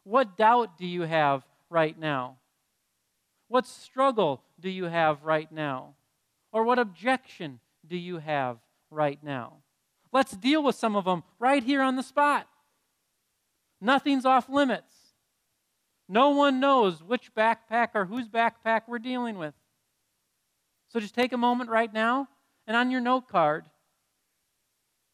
What 0.05 0.37
doubt 0.37 0.79
do 0.79 0.87
you 0.87 1.02
have 1.02 1.43
right 1.69 1.99
now? 1.99 2.37
What 3.49 3.67
struggle 3.67 4.45
do 4.61 4.71
you 4.71 4.85
have 4.85 5.25
right 5.25 5.50
now? 5.50 5.97
Or 6.52 6.62
what 6.62 6.79
objection 6.79 7.59
do 7.85 7.97
you 7.97 8.19
have 8.19 8.59
right 8.88 9.19
now? 9.21 9.55
Let's 10.12 10.37
deal 10.37 10.62
with 10.62 10.76
some 10.76 10.95
of 10.95 11.07
them 11.07 11.25
right 11.41 11.64
here 11.64 11.83
on 11.83 11.97
the 11.97 12.05
spot. 12.05 12.47
Nothing's 13.83 14.25
off 14.25 14.49
limits. 14.49 14.95
No 16.09 16.31
one 16.31 16.61
knows 16.61 17.03
which 17.03 17.35
backpack 17.35 17.89
or 17.95 18.05
whose 18.05 18.29
backpack 18.29 18.83
we're 18.87 19.01
dealing 19.01 19.37
with. 19.37 19.55
So 20.89 21.01
just 21.01 21.17
take 21.17 21.33
a 21.33 21.37
moment 21.37 21.69
right 21.69 21.93
now 21.93 22.29
and 22.67 22.77
on 22.77 22.93
your 22.93 23.01
note 23.01 23.29
card, 23.29 23.65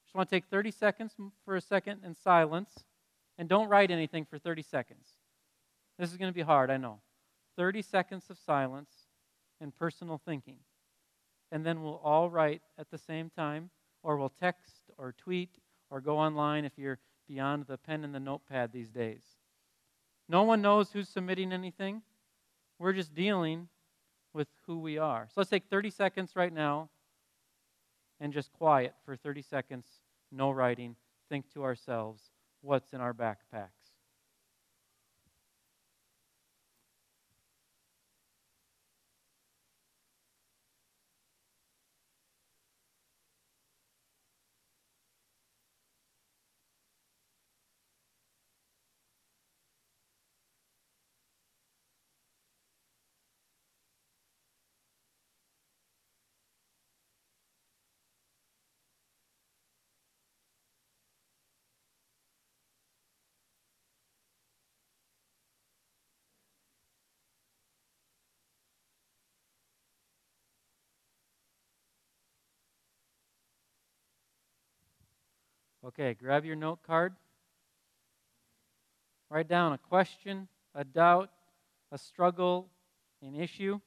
Just 0.04 0.14
want 0.14 0.28
to 0.28 0.36
take 0.36 0.46
30 0.46 0.70
seconds 0.70 1.14
for 1.44 1.56
a 1.56 1.60
second 1.60 2.00
in 2.04 2.14
silence 2.14 2.84
and 3.38 3.48
don't 3.48 3.68
write 3.68 3.90
anything 3.90 4.26
for 4.26 4.38
30 4.38 4.62
seconds. 4.62 5.06
This 5.98 6.10
is 6.10 6.16
going 6.16 6.30
to 6.30 6.34
be 6.34 6.42
hard, 6.42 6.70
I 6.70 6.76
know. 6.76 7.00
30 7.56 7.82
seconds 7.82 8.24
of 8.30 8.38
silence 8.38 8.90
and 9.60 9.74
personal 9.74 10.20
thinking. 10.24 10.58
And 11.50 11.64
then 11.64 11.82
we'll 11.82 12.00
all 12.04 12.28
write 12.28 12.62
at 12.78 12.90
the 12.90 12.98
same 12.98 13.30
time, 13.30 13.70
or 14.02 14.16
we'll 14.16 14.28
text 14.28 14.90
or 14.98 15.12
tweet 15.12 15.56
or 15.90 16.00
go 16.00 16.18
online 16.18 16.64
if 16.64 16.72
you're 16.76 16.98
beyond 17.28 17.66
the 17.66 17.78
pen 17.78 18.04
and 18.04 18.14
the 18.14 18.20
notepad 18.20 18.72
these 18.72 18.90
days. 18.90 19.22
No 20.28 20.42
one 20.42 20.62
knows 20.62 20.90
who's 20.90 21.08
submitting 21.08 21.52
anything. 21.52 22.02
We're 22.78 22.92
just 22.92 23.14
dealing 23.14 23.68
with 24.32 24.48
who 24.66 24.78
we 24.78 24.98
are. 24.98 25.26
So 25.28 25.40
let's 25.40 25.50
take 25.50 25.64
30 25.70 25.90
seconds 25.90 26.32
right 26.34 26.52
now 26.52 26.88
and 28.20 28.32
just 28.32 28.52
quiet 28.52 28.94
for 29.04 29.16
30 29.16 29.42
seconds, 29.42 29.86
no 30.32 30.50
writing, 30.50 30.96
think 31.28 31.52
to 31.54 31.64
ourselves 31.64 32.30
what's 32.60 32.92
in 32.92 33.00
our 33.00 33.14
backpacks. 33.14 33.77
Okay, 75.88 76.12
grab 76.12 76.44
your 76.44 76.54
note 76.54 76.82
card. 76.82 77.14
Write 79.30 79.48
down 79.48 79.72
a 79.72 79.78
question, 79.78 80.46
a 80.74 80.84
doubt, 80.84 81.30
a 81.90 81.96
struggle, 81.96 82.68
an 83.22 83.34
issue. 83.34 83.80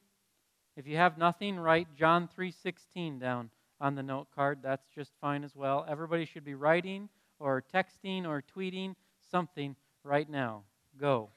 If 0.76 0.88
you 0.88 0.96
have 0.96 1.16
nothing, 1.16 1.60
write 1.60 1.94
John 1.94 2.26
3:16 2.26 3.20
down 3.20 3.50
on 3.80 3.94
the 3.94 4.02
note 4.02 4.26
card. 4.34 4.64
That's 4.64 4.88
just 4.88 5.12
fine 5.20 5.44
as 5.44 5.54
well. 5.54 5.86
Everybody 5.88 6.24
should 6.24 6.44
be 6.44 6.56
writing 6.56 7.08
or 7.38 7.62
texting 7.62 8.26
or 8.26 8.42
tweeting 8.42 8.96
something 9.30 9.76
right 10.02 10.28
now. 10.28 10.64
Go. 10.98 11.30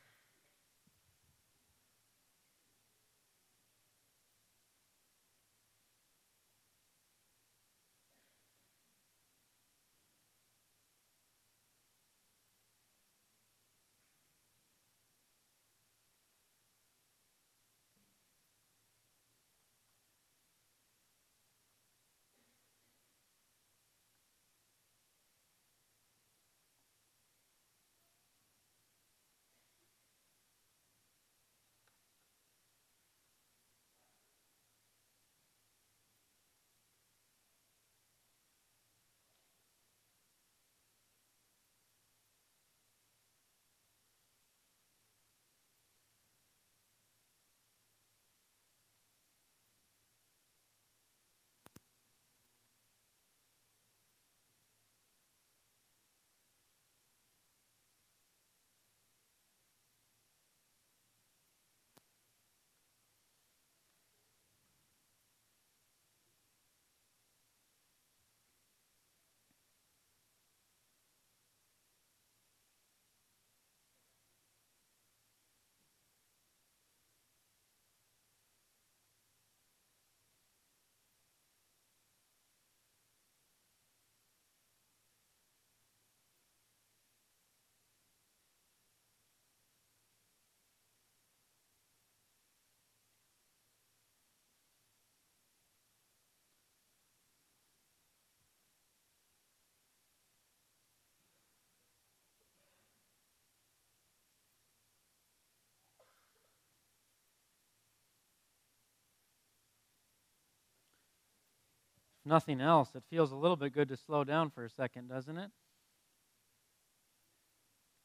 Nothing 112.25 112.61
else, 112.61 112.89
it 112.95 113.03
feels 113.09 113.31
a 113.31 113.35
little 113.35 113.55
bit 113.55 113.73
good 113.73 113.89
to 113.89 113.97
slow 113.97 114.23
down 114.23 114.49
for 114.49 114.65
a 114.65 114.69
second, 114.69 115.09
doesn't 115.09 115.37
it? 115.37 115.49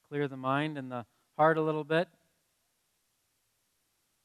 Clear 0.08 0.28
the 0.28 0.36
mind 0.36 0.76
and 0.76 0.90
the 0.90 1.06
heart 1.36 1.56
a 1.56 1.62
little 1.62 1.84
bit. 1.84 2.08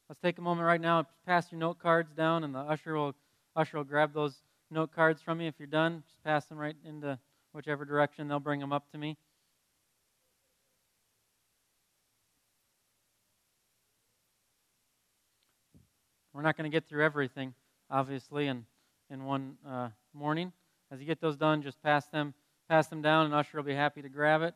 Let's 0.10 0.22
take 0.22 0.38
a 0.38 0.42
moment 0.42 0.68
right 0.68 0.82
now, 0.82 1.08
pass 1.25 1.52
your 1.52 1.60
note 1.60 1.80
cards 1.80 2.12
down, 2.14 2.44
and 2.44 2.54
the 2.54 2.60
usher 2.60 2.94
will 2.94 3.16
usher 3.56 3.78
will 3.78 3.84
grab 3.84 4.14
those 4.14 4.36
note 4.70 4.92
cards 4.92 5.22
from 5.22 5.42
you. 5.42 5.48
If 5.48 5.56
you're 5.58 5.68
done, 5.68 6.04
just 6.06 6.24
pass 6.24 6.46
them 6.46 6.58
right 6.58 6.75
into 6.86 7.18
whichever 7.54 7.86
direction. 7.86 8.28
They'll 8.28 8.40
bring 8.40 8.60
them 8.60 8.74
up 8.74 8.92
to 8.92 8.98
me. 8.98 9.18
We're 16.34 16.42
not 16.42 16.58
going 16.58 16.70
to 16.70 16.75
get 16.75 16.90
through 16.90 17.06
everything, 17.06 17.54
obviously, 17.90 18.48
and 18.48 18.66
in 19.10 19.24
one 19.24 19.58
uh, 19.68 19.90
morning. 20.14 20.52
As 20.92 21.00
you 21.00 21.06
get 21.06 21.22
those 21.22 21.38
done, 21.38 21.62
just 21.62 21.82
pass 21.82 22.08
them, 22.08 22.34
pass 22.70 22.88
them 22.88 23.02
down, 23.02 23.26
and 23.26 23.34
usher 23.34 23.58
will 23.58 23.64
be 23.64 23.76
happy 23.76 24.02
to 24.02 24.10
grab 24.10 24.42
it. 24.42 24.54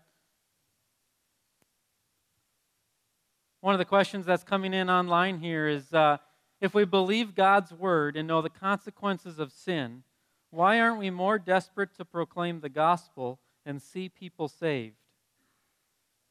One 3.62 3.74
of 3.74 3.79
the 3.79 3.86
questions 3.86 4.25
that's 4.25 4.44
coming 4.44 4.74
in 4.74 4.89
online 4.89 5.39
here 5.39 5.68
is 5.68 5.94
uh, 5.94 6.18
if 6.62 6.74
we 6.74 6.86
believe 6.86 7.36
God's 7.36 7.74
word 7.74 8.15
and 8.15 8.27
know 8.27 8.41
the 8.41 8.50
consequences 8.50 9.38
of 9.38 9.51
sin, 9.51 10.03
why 10.50 10.79
aren't 10.79 11.00
we 11.00 11.10
more 11.10 11.38
desperate 11.38 11.94
to 11.98 12.06
proclaim 12.06 12.62
the 12.62 12.70
gospel 12.70 13.39
and 13.65 13.82
see 13.82 14.10
people 14.10 14.48
saved? 14.48 14.96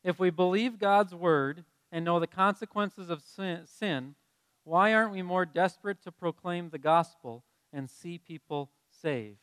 If 0.03 0.19
we 0.19 0.31
believe 0.31 0.79
God's 0.79 1.15
word 1.15 1.65
and 1.93 2.05
know 2.05 2.19
the 2.19 2.27
consequences 2.27 3.11
of 3.11 3.23
sin, 3.23 4.15
why 4.65 4.93
aren't 4.95 5.13
we 5.13 5.23
more 5.23 5.45
desperate 5.45 6.03
to 6.03 6.13
proclaim 6.13 6.71
the 6.71 6.79
gospel 6.79 7.45
and 7.73 7.89
see 7.89 8.19
people 8.19 8.71
saved? 8.91 9.39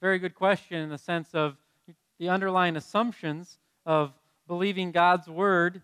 Very 0.00 0.18
good 0.18 0.34
question 0.34 0.80
in 0.80 0.90
the 0.90 0.98
sense 0.98 1.34
of 1.34 1.56
the 2.18 2.28
underlying 2.28 2.76
assumptions 2.76 3.58
of 3.84 4.12
believing 4.46 4.92
God's 4.92 5.28
word 5.28 5.82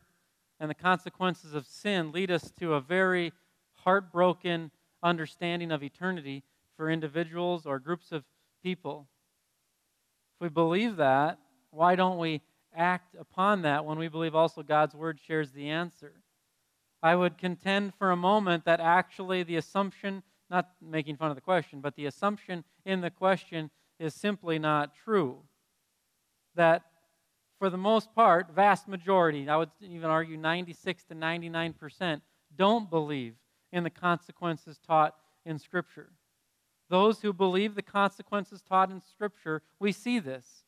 and 0.61 0.71
the 0.71 0.75
consequences 0.75 1.55
of 1.55 1.67
sin 1.67 2.13
lead 2.13 2.31
us 2.31 2.53
to 2.59 2.75
a 2.75 2.81
very 2.81 3.33
heartbroken 3.73 4.71
understanding 5.03 5.71
of 5.71 5.83
eternity 5.83 6.43
for 6.77 6.91
individuals 6.91 7.67
or 7.67 7.79
groups 7.79 8.13
of 8.13 8.25
people. 8.63 9.07
If 10.37 10.43
we 10.45 10.49
believe 10.49 10.97
that, 10.97 11.39
why 11.71 11.95
don't 11.95 12.19
we 12.19 12.41
act 12.75 13.15
upon 13.19 13.63
that 13.63 13.85
when 13.85 13.99
we 13.99 14.09
believe 14.09 14.35
also 14.35 14.63
God's 14.63 14.95
word 14.95 15.19
shares 15.27 15.53
the 15.53 15.69
answer? 15.71 16.13
I 17.03 17.15
would 17.15 17.37
contend 17.37 17.95
for 17.95 18.11
a 18.11 18.17
moment 18.17 18.65
that 18.65 18.81
actually 18.81 19.43
the 19.43 19.57
assumption 19.57 20.23
not 20.51 20.71
making 20.81 21.17
fun 21.17 21.31
of 21.31 21.37
the 21.37 21.41
question, 21.41 21.81
but 21.81 21.97
the 21.97 22.07
assumption 22.07 22.65
in 22.85 23.01
the 23.01 23.11
question 23.11 23.71
is 23.99 24.15
simply 24.15 24.59
not 24.59 24.95
true. 25.05 25.39
That 26.55 26.83
for 27.59 27.71
the 27.71 27.77
most 27.77 28.15
part, 28.15 28.51
vast 28.55 28.89
majority, 28.89 29.49
I 29.49 29.57
would 29.57 29.71
even 29.81 30.11
argue 30.11 30.37
96 30.37 31.05
to 31.05 31.15
99%, 31.15 32.21
don't 32.57 32.91
believe 32.91 33.35
in 33.73 33.85
the 33.85 33.91
consequences 33.91 34.79
taught 34.87 35.15
in 35.45 35.59
Scripture. 35.59 36.11
Those 36.91 37.23
who 37.23 37.33
believe 37.33 37.75
the 37.75 37.83
consequences 37.83 38.63
taught 38.63 38.91
in 38.91 39.01
Scripture, 39.01 39.63
we 39.79 39.93
see 39.93 40.19
this, 40.19 40.65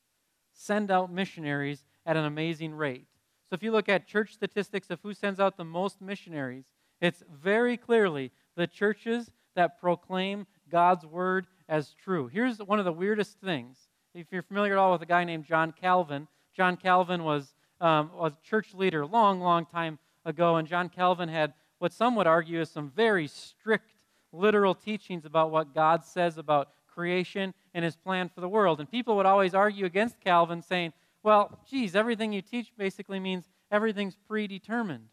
send 0.53 0.89
out 0.89 1.11
missionaries 1.11 1.85
at 2.05 2.17
an 2.17 2.25
amazing 2.25 2.73
rate. 2.73 3.07
So 3.49 3.53
if 3.53 3.63
you 3.63 3.71
look 3.71 3.87
at 3.87 4.07
church 4.07 4.33
statistics 4.33 4.89
of 4.89 4.99
who 5.03 5.13
sends 5.13 5.39
out 5.39 5.55
the 5.55 5.63
most 5.63 6.01
missionaries, 6.01 6.65
it's 6.99 7.23
very 7.31 7.77
clearly 7.77 8.31
the 8.55 8.67
churches 8.67 9.31
that 9.57 9.79
proclaim 9.79 10.47
God's 10.71 11.05
word 11.05 11.45
as 11.67 11.93
true. 12.03 12.27
Here's 12.27 12.59
one 12.59 12.79
of 12.79 12.85
the 12.85 12.93
weirdest 12.93 13.39
things. 13.41 13.77
If 14.13 14.27
you're 14.31 14.41
familiar 14.41 14.73
at 14.73 14.79
all 14.79 14.93
with 14.93 15.01
a 15.01 15.05
guy 15.05 15.25
named 15.25 15.45
John 15.45 15.73
Calvin, 15.73 16.27
John 16.55 16.77
Calvin 16.77 17.23
was, 17.23 17.53
um, 17.81 18.09
a 18.19 18.31
church 18.43 18.73
leader 18.73 19.05
long, 19.05 19.39
long 19.41 19.65
time 19.65 19.99
ago, 20.25 20.55
and 20.55 20.67
John 20.67 20.89
Calvin 20.89 21.29
had 21.29 21.53
what 21.79 21.93
some 21.93 22.15
would 22.15 22.25
argue 22.25 22.59
is 22.59 22.69
some 22.69 22.89
very 22.95 23.27
strict 23.27 23.91
literal 24.31 24.73
teachings 24.73 25.25
about 25.25 25.51
what 25.51 25.73
God 25.75 26.03
says 26.03 26.37
about 26.37 26.69
creation 26.87 27.53
and 27.73 27.85
his 27.85 27.95
plan 27.95 28.29
for 28.33 28.41
the 28.41 28.49
world. 28.49 28.79
And 28.79 28.89
people 28.89 29.15
would 29.17 29.27
always 29.27 29.53
argue 29.53 29.85
against 29.85 30.19
Calvin, 30.19 30.61
saying, 30.61 30.93
well, 31.21 31.59
geez, 31.69 31.95
everything 31.95 32.33
you 32.33 32.41
teach 32.41 32.71
basically 32.77 33.19
means 33.19 33.45
everything's 33.71 34.17
predetermined. 34.27 35.09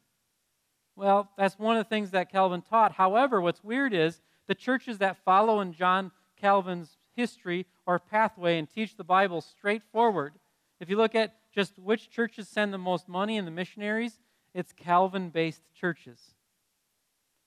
Well, 0.96 1.28
that's 1.36 1.58
one 1.58 1.76
of 1.76 1.84
the 1.84 1.88
things 1.88 2.12
that 2.12 2.30
Calvin 2.30 2.62
taught. 2.62 2.92
However, 2.92 3.40
what's 3.40 3.62
weird 3.62 3.92
is 3.92 4.22
the 4.46 4.54
churches 4.54 4.98
that 4.98 5.24
follow 5.24 5.60
in 5.60 5.72
John 5.72 6.10
Calvin's 6.40 6.96
history 7.14 7.66
or 7.86 7.98
pathway 7.98 8.58
and 8.58 8.68
teach 8.68 8.96
the 8.96 9.04
Bible 9.04 9.40
straightforward 9.40 10.34
if 10.80 10.90
you 10.90 10.96
look 10.96 11.14
at 11.14 11.34
just 11.52 11.78
which 11.78 12.10
churches 12.10 12.48
send 12.48 12.72
the 12.72 12.78
most 12.78 13.08
money 13.08 13.36
in 13.36 13.44
the 13.44 13.50
missionaries, 13.50 14.18
it's 14.52 14.72
Calvin 14.72 15.30
based 15.30 15.62
churches. 15.74 16.20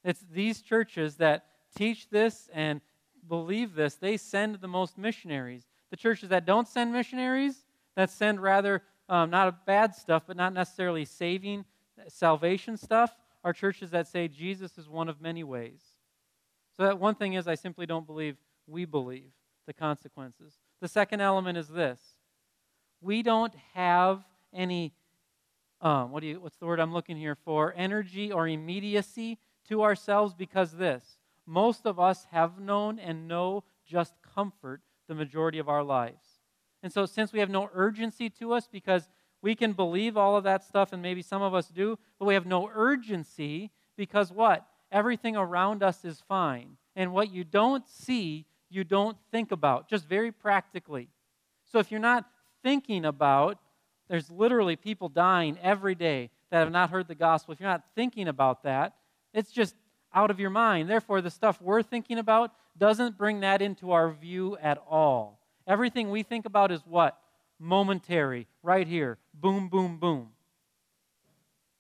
It's 0.04 0.24
these 0.32 0.62
churches 0.62 1.18
that 1.18 1.46
teach 1.76 2.10
this 2.10 2.50
and 2.54 2.82
believe 3.28 3.76
this, 3.76 3.96
they 3.96 4.18
send 4.18 4.56
the 4.56 4.68
most 4.68 4.98
missionaries. 4.98 5.68
The 5.90 5.98
churches 5.98 6.30
that 6.30 6.46
don't 6.46 6.68
send 6.68 6.94
missionaries, 6.94 7.66
that 7.96 8.10
send 8.10 8.42
rather 8.42 8.84
um, 9.10 9.30
not 9.30 9.66
bad 9.66 9.94
stuff, 9.96 10.24
but 10.26 10.38
not 10.38 10.54
necessarily 10.54 11.06
saving, 11.06 11.66
salvation 12.08 12.78
stuff, 12.78 13.16
are 13.44 13.54
churches 13.54 13.92
that 13.92 14.08
say 14.08 14.28
Jesus 14.28 14.78
is 14.78 14.90
one 14.90 15.10
of 15.10 15.22
many 15.22 15.44
ways. 15.44 15.82
So 16.78 16.84
that 16.84 17.00
one 17.00 17.16
thing 17.16 17.34
is, 17.34 17.48
I 17.48 17.56
simply 17.56 17.86
don't 17.86 18.06
believe 18.06 18.38
we 18.68 18.86
believe 18.86 19.32
the 19.66 19.74
consequences. 19.74 20.54
The 20.80 20.88
second 20.88 21.22
element 21.22 21.58
is 21.58 21.68
this. 21.68 22.00
We 23.02 23.24
don't 23.24 23.54
have 23.74 24.24
any 24.54 24.94
um, 25.82 26.12
what 26.12 26.22
do 26.22 26.28
you 26.28 26.40
what's 26.40 26.58
the 26.58 26.66
word 26.66 26.80
i'm 26.80 26.94
looking 26.94 27.18
here 27.18 27.36
for? 27.36 27.74
Energy 27.78 28.32
or 28.32 28.48
immediacy 28.48 29.38
to 29.70 29.84
ourselves 29.84 30.34
because 30.34 30.72
this. 30.72 31.20
Most 31.46 31.86
of 31.86 32.00
us 32.00 32.26
have 32.32 32.60
known 32.60 33.00
and 33.00 33.28
know 33.28 33.64
just 33.86 34.14
comfort 34.34 34.82
the 35.08 35.16
majority 35.16 35.60
of 35.60 35.70
our 35.70 35.84
lives. 35.84 36.26
And 36.84 36.92
so 36.92 37.06
since 37.06 37.32
we 37.32 37.40
have 37.40 37.50
no 37.50 37.70
urgency 37.74 38.30
to 38.32 38.54
us 38.54 38.68
because 38.68 39.08
we 39.42 39.56
can 39.56 39.74
believe 39.74 40.18
all 40.18 40.36
of 40.36 40.44
that 40.46 40.64
stuff 40.64 40.92
and 40.94 41.02
maybe 41.02 41.22
some 41.22 41.42
of 41.42 41.54
us 41.54 41.68
do 41.68 42.00
but 42.18 42.26
we 42.26 42.34
have 42.34 42.46
no 42.46 42.70
urgency 42.74 43.72
because 43.96 44.32
what 44.32 44.66
everything 44.92 45.36
around 45.36 45.84
us 45.84 46.04
is 46.06 46.22
fine 46.28 46.78
and 46.96 47.14
what 47.14 47.32
you 47.32 47.44
don't 47.44 47.88
see 47.88 48.46
you 48.70 48.84
don't 48.84 49.18
think 49.32 49.52
about 49.52 49.90
just 49.90 50.08
very 50.08 50.32
practically 50.32 51.10
so 51.72 51.80
if 51.80 51.92
you're 51.92 52.00
not 52.00 52.26
thinking 52.64 53.06
about, 53.06 53.60
there's 54.08 54.32
literally 54.32 54.76
people 54.76 55.10
dying 55.10 55.58
every 55.62 55.96
day 55.96 56.30
that 56.50 56.60
have 56.60 56.72
not 56.72 56.90
heard 56.90 57.08
the 57.08 57.16
gospel. 57.16 57.54
If 57.54 57.60
you're 57.60 57.70
not 57.70 57.84
thinking 57.96 58.28
about 58.28 58.64
that, 58.64 58.94
it's 59.34 59.52
just 59.52 59.76
out 60.14 60.32
of 60.32 60.40
your 60.40 60.50
mind. 60.50 60.90
Therefore, 60.90 61.22
the 61.22 61.30
stuff 61.30 61.62
we're 61.62 61.84
thinking 61.84 62.18
about 62.18 62.52
doesn't 62.78 63.18
bring 63.18 63.42
that 63.42 63.62
into 63.62 63.92
our 63.92 64.12
view 64.12 64.58
at 64.62 64.82
all. 64.90 65.40
Everything 65.68 66.10
we 66.10 66.24
think 66.24 66.46
about 66.46 66.72
is 66.72 66.82
what? 66.86 67.18
Momentary, 67.60 68.48
right 68.64 68.88
here. 68.88 69.18
Boom, 69.34 69.68
boom, 69.68 69.98
boom. 69.98 70.30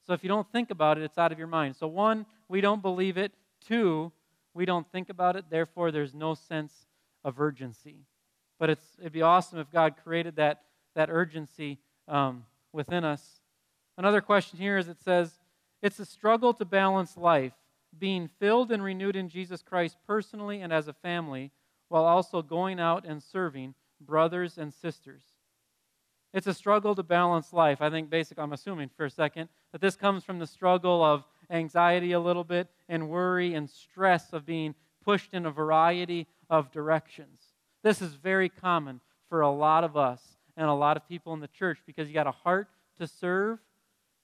So 0.06 0.14
if 0.14 0.24
you 0.24 0.28
don't 0.28 0.50
think 0.52 0.72
about 0.72 0.98
it, 0.98 1.04
it's 1.04 1.18
out 1.18 1.32
of 1.32 1.38
your 1.38 1.48
mind. 1.48 1.76
So, 1.76 1.88
one, 1.88 2.26
we 2.48 2.62
don't 2.62 2.82
believe 2.82 3.18
it. 3.18 3.32
Two, 3.66 4.12
we 4.54 4.66
don't 4.66 4.90
think 4.92 5.10
about 5.10 5.36
it. 5.36 5.46
Therefore, 5.50 5.92
there's 5.92 6.14
no 6.14 6.34
sense 6.34 6.74
of 7.24 7.40
urgency. 7.40 8.06
But 8.60 8.70
it's, 8.70 8.86
it'd 9.00 9.14
be 9.14 9.22
awesome 9.22 9.60
if 9.60 9.72
God 9.72 9.96
created 10.04 10.36
that 10.38 10.64
that 10.98 11.12
urgency 11.12 11.78
um, 12.08 12.44
within 12.74 13.06
us. 13.06 13.40
Another 14.00 14.20
question 14.20 14.58
here 14.58 14.80
is 14.80 14.88
it 14.88 15.00
says, 15.00 15.32
it's 15.84 16.00
a 16.00 16.06
struggle 16.06 16.54
to 16.56 16.66
balance 16.66 17.16
life, 17.16 17.54
being 17.98 18.28
filled 18.40 18.72
and 18.72 18.84
renewed 18.84 19.16
in 19.16 19.30
Jesus 19.30 19.62
Christ 19.62 19.98
personally 20.08 20.60
and 20.60 20.74
as 20.74 20.88
a 20.88 20.94
family, 20.94 21.52
while 21.88 22.04
also 22.04 22.42
going 22.42 22.80
out 22.80 23.06
and 23.06 23.22
serving 23.22 23.76
brothers 24.02 24.58
and 24.58 24.74
sisters. 24.74 25.22
It's 26.34 26.48
a 26.48 26.54
struggle 26.54 26.96
to 26.96 27.04
balance 27.04 27.54
life. 27.54 27.80
I 27.80 27.92
think, 27.92 28.10
basically, 28.10 28.44
I'm 28.44 28.54
assuming 28.54 28.90
for 28.98 29.06
a 29.06 29.12
second 29.12 29.50
that 29.72 29.82
this 29.82 29.96
comes 29.96 30.24
from 30.24 30.40
the 30.40 30.48
struggle 30.48 31.04
of 31.04 31.26
anxiety 31.50 32.12
a 32.12 32.20
little 32.20 32.44
bit 32.44 32.68
and 32.90 33.10
worry 33.10 33.54
and 33.54 33.70
stress 33.70 34.34
of 34.34 34.46
being 34.46 34.76
pushed 35.04 35.34
in 35.34 35.46
a 35.46 35.52
variety 35.52 36.28
of 36.50 36.72
directions. 36.72 37.40
This 37.84 38.02
is 38.02 38.14
very 38.14 38.50
common 38.50 39.02
for 39.30 39.42
a 39.42 39.52
lot 39.52 39.84
of 39.84 39.96
us 39.96 40.22
and 40.56 40.68
a 40.68 40.74
lot 40.74 40.98
of 40.98 41.08
people 41.08 41.34
in 41.34 41.40
the 41.40 41.48
church 41.48 41.80
because 41.86 42.08
you 42.08 42.14
got 42.14 42.28
a 42.28 42.32
heart 42.32 42.68
to 43.00 43.08
serve. 43.08 43.60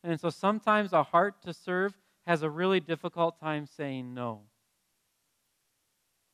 And 0.03 0.19
so 0.19 0.29
sometimes 0.29 0.91
a 0.91 1.03
heart 1.03 1.41
to 1.43 1.53
serve 1.53 1.97
has 2.25 2.41
a 2.41 2.49
really 2.49 2.79
difficult 2.79 3.39
time 3.39 3.65
saying 3.65 4.13
no. 4.13 4.41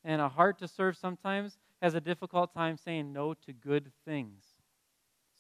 And 0.04 0.22
a 0.22 0.30
heart 0.30 0.60
to 0.60 0.68
serve 0.68 0.98
sometimes 0.98 1.58
has 1.82 1.94
a 1.94 2.02
difficult 2.02 2.54
time 2.54 2.78
saying 2.78 3.12
no 3.14 3.34
to 3.34 3.54
good 3.54 3.92
things. 4.06 4.44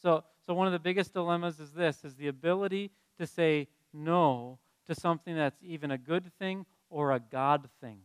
So, 0.01 0.23
so 0.45 0.53
one 0.53 0.67
of 0.67 0.73
the 0.73 0.79
biggest 0.79 1.13
dilemmas 1.13 1.59
is 1.59 1.71
this 1.71 2.03
is 2.03 2.15
the 2.15 2.27
ability 2.27 2.91
to 3.17 3.27
say 3.27 3.67
no 3.93 4.59
to 4.89 4.95
something 4.95 5.35
that's 5.35 5.61
even 5.63 5.91
a 5.91 5.97
good 5.97 6.31
thing 6.39 6.65
or 6.89 7.11
a 7.11 7.19
God 7.19 7.69
thing. 7.79 7.99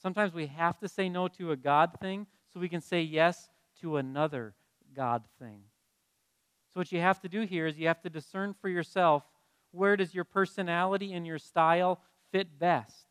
Sometimes 0.00 0.32
we 0.32 0.46
have 0.46 0.78
to 0.80 0.88
say 0.88 1.08
no 1.08 1.28
to 1.28 1.52
a 1.52 1.56
God 1.56 1.92
thing 2.00 2.26
so 2.52 2.60
we 2.60 2.68
can 2.68 2.80
say 2.80 3.00
yes 3.00 3.48
to 3.80 3.96
another 3.96 4.54
God 4.94 5.22
thing. 5.40 5.62
So, 6.72 6.80
what 6.80 6.92
you 6.92 7.00
have 7.00 7.20
to 7.20 7.28
do 7.28 7.42
here 7.42 7.66
is 7.66 7.78
you 7.78 7.88
have 7.88 8.02
to 8.02 8.10
discern 8.10 8.54
for 8.60 8.68
yourself 8.68 9.22
where 9.70 9.96
does 9.96 10.14
your 10.14 10.24
personality 10.24 11.12
and 11.12 11.26
your 11.26 11.38
style 11.38 12.00
fit 12.32 12.58
best 12.58 13.06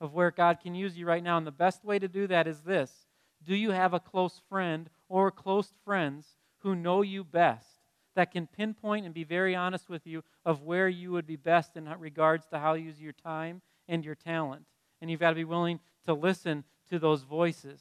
of 0.00 0.14
where 0.14 0.30
God 0.30 0.58
can 0.62 0.74
use 0.74 0.96
you 0.96 1.06
right 1.06 1.22
now. 1.22 1.36
And 1.36 1.46
the 1.46 1.50
best 1.50 1.84
way 1.84 1.98
to 1.98 2.08
do 2.08 2.26
that 2.28 2.46
is 2.46 2.60
this 2.60 3.06
Do 3.44 3.54
you 3.54 3.70
have 3.70 3.94
a 3.94 4.00
close 4.00 4.40
friend 4.48 4.88
or 5.08 5.30
close 5.30 5.72
friends 5.84 6.36
who 6.58 6.74
know 6.74 7.02
you 7.02 7.24
best? 7.24 7.77
That 8.18 8.32
can 8.32 8.48
pinpoint 8.48 9.04
and 9.04 9.14
be 9.14 9.22
very 9.22 9.54
honest 9.54 9.88
with 9.88 10.04
you 10.04 10.24
of 10.44 10.64
where 10.64 10.88
you 10.88 11.12
would 11.12 11.24
be 11.24 11.36
best 11.36 11.76
in 11.76 11.88
regards 12.00 12.46
to 12.46 12.58
how 12.58 12.74
you 12.74 12.86
use 12.86 13.00
your 13.00 13.12
time 13.12 13.62
and 13.86 14.04
your 14.04 14.16
talent. 14.16 14.64
And 15.00 15.08
you've 15.08 15.20
got 15.20 15.28
to 15.28 15.36
be 15.36 15.44
willing 15.44 15.78
to 16.04 16.14
listen 16.14 16.64
to 16.90 16.98
those 16.98 17.22
voices. 17.22 17.80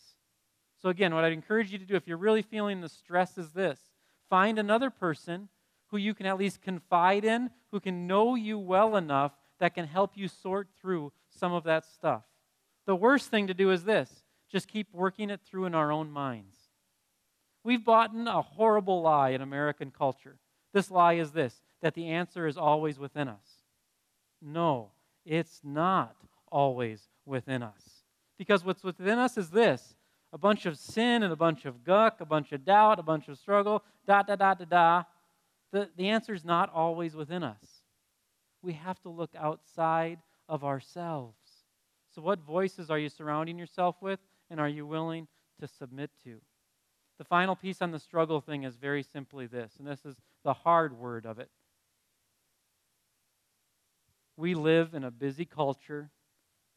So, 0.80 0.90
again, 0.90 1.16
what 1.16 1.24
I'd 1.24 1.34
encourage 1.34 1.72
you 1.72 1.80
to 1.80 1.86
do 1.86 1.96
if 1.96 2.08
you're 2.08 2.18
really 2.18 2.44
feeling 2.44 2.82
the 2.82 2.88
stress 2.88 3.36
is 3.40 3.50
this 3.54 3.80
find 4.30 4.60
another 4.60 4.92
person 4.92 5.50
who 5.88 5.98
you 5.98 6.14
can 6.14 6.28
at 6.28 6.38
least 6.38 6.62
confide 6.62 7.26
in, 7.26 7.50
who 7.72 7.80
can 7.80 8.06
know 8.06 8.36
you 8.36 8.60
well 8.60 8.96
enough 8.96 9.32
that 9.60 9.74
can 9.74 9.88
help 9.88 10.12
you 10.14 10.28
sort 10.28 10.68
through 10.80 11.14
some 11.32 11.52
of 11.52 11.64
that 11.64 11.84
stuff. 11.84 12.26
The 12.86 12.96
worst 12.96 13.32
thing 13.32 13.48
to 13.48 13.56
do 13.56 13.72
is 13.72 13.86
this 13.86 14.22
just 14.52 14.68
keep 14.68 14.94
working 14.94 15.32
it 15.32 15.42
through 15.44 15.66
in 15.66 15.74
our 15.74 15.92
own 15.92 16.12
minds. 16.12 16.57
We've 17.68 17.84
bought 17.84 18.14
in 18.14 18.30
a 18.30 18.42
horrible 18.42 19.02
lie 19.02 19.32
in 19.32 19.42
American 19.42 19.92
culture. 19.92 20.38
This 20.72 20.90
lie 20.90 21.16
is 21.16 21.32
this 21.32 21.60
that 21.82 21.96
the 21.96 22.08
answer 22.08 22.48
is 22.48 22.58
always 22.58 22.98
within 22.98 23.28
us. 23.28 23.66
No, 24.42 24.92
it's 25.26 25.60
not 25.66 26.16
always 26.50 27.10
within 27.26 27.62
us. 27.62 28.06
Because 28.38 28.64
what's 28.64 28.86
within 28.86 29.20
us 29.20 29.38
is 29.38 29.50
this 29.50 29.98
a 30.32 30.38
bunch 30.38 30.66
of 30.66 30.78
sin 30.78 31.24
and 31.24 31.34
a 31.34 31.36
bunch 31.36 31.66
of 31.66 31.84
guck, 31.84 32.22
a 32.22 32.26
bunch 32.26 32.54
of 32.54 32.64
doubt, 32.64 33.00
a 33.00 33.04
bunch 33.04 33.28
of 33.28 33.38
struggle, 33.38 33.84
da 34.06 34.24
da 34.24 34.38
da 34.38 34.54
da 34.54 34.64
da. 34.64 35.04
The, 35.74 35.90
the 35.98 36.08
answer 36.08 36.34
is 36.34 36.46
not 36.46 36.72
always 36.74 37.18
within 37.18 37.44
us. 37.44 37.82
We 38.62 38.74
have 38.74 39.02
to 39.02 39.10
look 39.10 39.32
outside 39.38 40.20
of 40.48 40.64
ourselves. 40.64 41.36
So, 42.16 42.22
what 42.22 42.40
voices 42.40 42.90
are 42.90 42.98
you 42.98 43.10
surrounding 43.10 43.60
yourself 43.60 43.98
with, 44.00 44.22
and 44.50 44.58
are 44.58 44.70
you 44.70 44.86
willing 44.86 45.28
to 45.60 45.68
submit 45.68 46.12
to? 46.24 46.40
The 47.18 47.24
final 47.24 47.56
piece 47.56 47.82
on 47.82 47.92
the 47.92 48.00
struggle 48.00 48.42
thing 48.42 48.64
is 48.64 48.76
very 48.76 49.04
simply 49.04 49.48
this, 49.48 49.74
and 49.80 49.88
this 49.88 50.06
is 50.06 50.16
the 50.44 50.54
hard 50.54 50.98
word 50.98 51.26
of 51.26 51.40
it. 51.40 51.50
We 54.36 54.54
live 54.54 54.94
in 54.94 55.04
a 55.04 55.10
busy 55.12 55.46
culture 55.46 56.12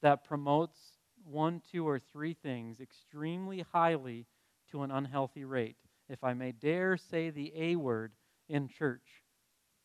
that 0.00 0.24
promotes 0.24 0.78
one, 1.24 1.60
two, 1.70 1.86
or 1.86 1.98
three 1.98 2.32
things 2.32 2.80
extremely 2.80 3.64
highly 3.72 4.26
to 4.70 4.82
an 4.82 4.90
unhealthy 4.90 5.44
rate. 5.44 5.76
If 6.08 6.24
I 6.24 6.32
may 6.32 6.52
dare 6.52 6.96
say 6.96 7.28
the 7.28 7.52
A 7.54 7.76
word 7.76 8.12
in 8.48 8.68
church 8.68 9.22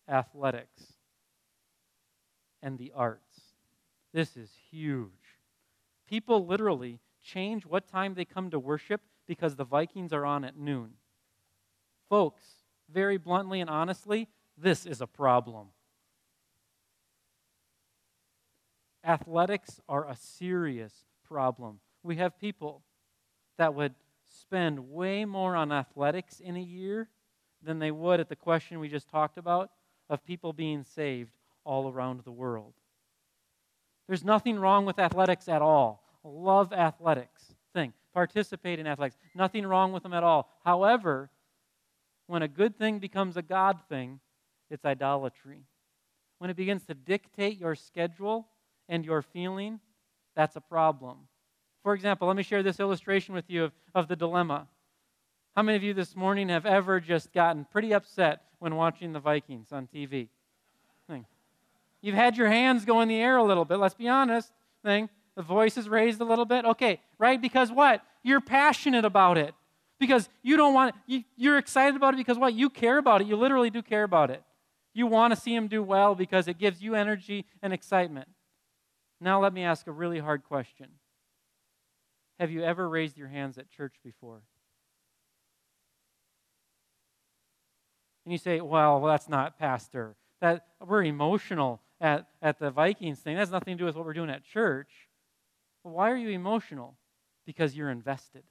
athletics 0.07 0.83
and 2.63 2.77
the 2.77 2.93
arts. 2.95 3.41
This 4.13 4.37
is 4.37 4.51
huge. 4.71 5.11
People 6.07 6.45
literally 6.45 6.99
change 7.21 7.65
what 7.65 7.87
time 7.87 8.13
they 8.13 8.25
come 8.25 8.49
to 8.51 8.59
worship 8.59 9.01
because 9.27 9.55
the 9.55 9.63
Vikings 9.63 10.13
are 10.13 10.25
on 10.25 10.43
at 10.43 10.57
noon. 10.57 10.91
Folks, 12.09 12.45
very 12.91 13.17
bluntly 13.17 13.61
and 13.61 13.69
honestly, 13.69 14.27
this 14.57 14.85
is 14.85 15.01
a 15.01 15.07
problem. 15.07 15.67
Athletics 19.03 19.79
are 19.87 20.07
a 20.07 20.15
serious 20.15 21.05
problem. 21.27 21.79
We 22.03 22.15
have 22.17 22.39
people 22.39 22.81
that 23.57 23.73
would 23.73 23.93
spend 24.27 24.91
way 24.91 25.25
more 25.25 25.55
on 25.55 25.71
athletics 25.71 26.39
in 26.39 26.55
a 26.55 26.61
year 26.61 27.09
than 27.61 27.79
they 27.79 27.91
would 27.91 28.19
at 28.19 28.29
the 28.29 28.35
question 28.35 28.79
we 28.79 28.89
just 28.89 29.09
talked 29.09 29.37
about 29.37 29.71
of 30.09 30.23
people 30.23 30.53
being 30.53 30.83
saved 30.83 31.31
all 31.63 31.91
around 31.91 32.21
the 32.23 32.31
world. 32.31 32.73
There's 34.07 34.23
nothing 34.23 34.59
wrong 34.59 34.85
with 34.85 34.99
athletics 34.99 35.47
at 35.47 35.61
all. 35.61 36.03
Love 36.23 36.71
athletics. 36.73 37.54
Participate 38.15 38.79
in 38.79 38.87
athletics. 38.87 39.17
Nothing 39.35 39.67
wrong 39.67 39.91
with 39.91 40.01
them 40.01 40.13
at 40.13 40.23
all. 40.23 40.49
However, 40.63 41.29
when 42.27 42.41
a 42.41 42.47
good 42.47 42.77
thing 42.77 42.97
becomes 42.97 43.35
a 43.35 43.41
God 43.41 43.77
thing, 43.89 44.21
it's 44.71 44.85
idolatry. 44.85 45.65
When 46.39 46.49
it 46.49 46.55
begins 46.55 46.85
to 46.85 46.93
dictate 46.93 47.59
your 47.59 47.75
schedule 47.75 48.47
and 48.87 49.05
your 49.05 49.21
feeling, 49.21 49.81
that's 50.33 50.55
a 50.55 50.61
problem. 50.61 51.27
For 51.83 51.93
example, 51.93 52.27
let 52.27 52.37
me 52.37 52.43
share 52.43 52.63
this 52.63 52.79
illustration 52.79 53.35
with 53.35 53.49
you 53.49 53.65
of, 53.65 53.73
of 53.93 54.07
the 54.07 54.15
dilemma. 54.15 54.67
How 55.53 55.61
many 55.61 55.75
of 55.75 55.83
you 55.83 55.93
this 55.93 56.15
morning 56.15 56.47
have 56.49 56.65
ever 56.65 57.01
just 57.01 57.33
gotten 57.33 57.65
pretty 57.65 57.93
upset 57.93 58.43
when 58.59 58.75
watching 58.75 59.11
the 59.11 59.19
Vikings 59.19 59.73
on 59.73 59.87
TV? 59.93 60.29
Thing. 61.09 61.25
You've 62.01 62.15
had 62.15 62.37
your 62.37 62.47
hands 62.47 62.85
go 62.85 63.01
in 63.01 63.09
the 63.09 63.19
air 63.19 63.37
a 63.37 63.43
little 63.43 63.65
bit, 63.65 63.77
let's 63.77 63.93
be 63.93 64.07
honest. 64.07 64.53
Thing. 64.83 65.09
The 65.35 65.41
voice 65.41 65.77
is 65.77 65.89
raised 65.89 66.21
a 66.21 66.25
little 66.25 66.45
bit. 66.45 66.65
Okay, 66.65 67.01
right? 67.17 67.41
Because 67.41 67.71
what? 67.71 68.01
You're 68.23 68.41
passionate 68.41 69.05
about 69.05 69.37
it. 69.37 69.53
Because 69.99 70.29
you 70.43 70.57
don't 70.57 70.73
want 70.73 70.95
you, 71.07 71.23
you're 71.37 71.57
excited 71.57 71.95
about 71.95 72.13
it 72.13 72.17
because 72.17 72.37
what? 72.37 72.53
You 72.53 72.69
care 72.69 72.97
about 72.97 73.21
it. 73.21 73.27
You 73.27 73.35
literally 73.35 73.69
do 73.69 73.81
care 73.81 74.03
about 74.03 74.29
it. 74.29 74.43
You 74.93 75.07
want 75.07 75.33
to 75.33 75.39
see 75.39 75.53
him 75.53 75.67
do 75.67 75.83
well 75.83 76.15
because 76.15 76.47
it 76.47 76.57
gives 76.57 76.81
you 76.81 76.95
energy 76.95 77.45
and 77.61 77.73
excitement. 77.73 78.29
Now, 79.21 79.41
let 79.41 79.53
me 79.53 79.63
ask 79.63 79.87
a 79.87 79.91
really 79.91 80.19
hard 80.19 80.43
question 80.43 80.87
Have 82.39 82.51
you 82.51 82.63
ever 82.63 82.87
raised 82.87 83.17
your 83.17 83.27
hands 83.27 83.57
at 83.57 83.69
church 83.69 83.95
before? 84.03 84.41
And 88.25 88.31
you 88.31 88.37
say, 88.37 88.59
well, 88.59 88.99
well 88.99 89.11
that's 89.11 89.29
not 89.29 89.57
pastor. 89.59 90.15
That 90.41 90.65
we're 90.85 91.03
emotional 91.03 91.79
at, 92.01 92.27
at 92.41 92.59
the 92.59 92.71
Vikings 92.71 93.19
thing. 93.19 93.37
Has 93.37 93.51
nothing 93.51 93.77
to 93.77 93.81
do 93.81 93.85
with 93.85 93.95
what 93.95 94.05
we're 94.05 94.13
doing 94.13 94.29
at 94.29 94.43
church. 94.43 94.89
Why 95.91 96.09
are 96.09 96.17
you 96.17 96.29
emotional? 96.29 96.95
Because 97.45 97.75
you're 97.75 97.91
invested. 97.91 98.43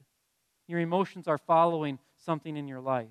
Your 0.67 0.79
emotions 0.79 1.27
are 1.27 1.37
following 1.37 1.99
something 2.15 2.55
in 2.55 2.67
your 2.67 2.79
life. 2.79 3.07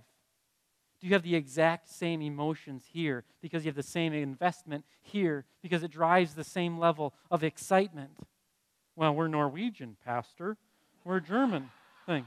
Do 1.00 1.06
you 1.06 1.12
have 1.12 1.22
the 1.22 1.36
exact 1.36 1.90
same 1.90 2.22
emotions 2.22 2.84
here 2.90 3.24
because 3.42 3.64
you 3.64 3.68
have 3.68 3.76
the 3.76 3.82
same 3.82 4.14
investment 4.14 4.84
here 5.02 5.44
because 5.60 5.82
it 5.82 5.90
drives 5.90 6.34
the 6.34 6.44
same 6.44 6.78
level 6.78 7.12
of 7.30 7.44
excitement? 7.44 8.10
Well, 8.96 9.14
we're 9.14 9.28
Norwegian, 9.28 9.96
Pastor. 10.04 10.56
We're 11.04 11.20
German 11.20 11.70
thing. 12.06 12.26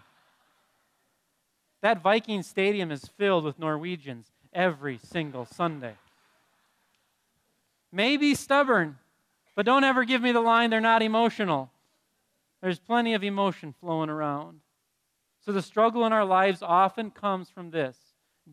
That 1.82 2.04
Viking 2.04 2.44
stadium 2.44 2.92
is 2.92 3.06
filled 3.18 3.44
with 3.44 3.58
Norwegians 3.58 4.28
every 4.54 5.00
single 5.00 5.46
Sunday. 5.46 5.96
Maybe 7.92 8.36
stubborn, 8.36 8.98
but 9.56 9.66
don't 9.66 9.84
ever 9.84 10.04
give 10.04 10.22
me 10.22 10.32
the 10.32 10.42
line 10.42 10.70
they're 10.70 10.82
not 10.82 11.02
emotional. 11.02 11.72
There's 12.62 12.80
plenty 12.80 13.14
of 13.14 13.24
emotion 13.24 13.74
flowing 13.80 14.10
around. 14.10 14.62
So 15.46 15.52
the 15.52 15.62
struggle 15.62 16.06
in 16.06 16.14
our 16.14 16.26
lives 16.26 16.62
often 16.62 17.12
comes 17.12 17.50
from 17.50 17.72
this 17.72 17.98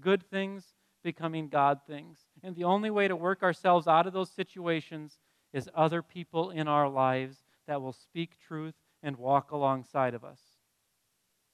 good 0.01 0.23
things 0.29 0.75
becoming 1.03 1.49
God 1.49 1.81
things. 1.87 2.19
And 2.43 2.57
the 2.57 2.65
only 2.65 2.91
way 2.91 3.07
to 3.09 3.15
work 3.15 3.43
ourselves 3.43 3.87
out 3.87 4.07
of 4.07 4.13
those 4.13 4.31
situations 4.31 5.19
is 5.53 5.69
other 5.75 6.03
people 6.03 6.51
in 6.51 6.67
our 6.67 6.89
lives 6.89 7.37
that 7.69 7.81
will 7.81 7.93
speak 7.93 8.33
truth 8.47 8.75
and 9.03 9.17
walk 9.17 9.53
alongside 9.53 10.15
of 10.15 10.25
us. 10.25 10.41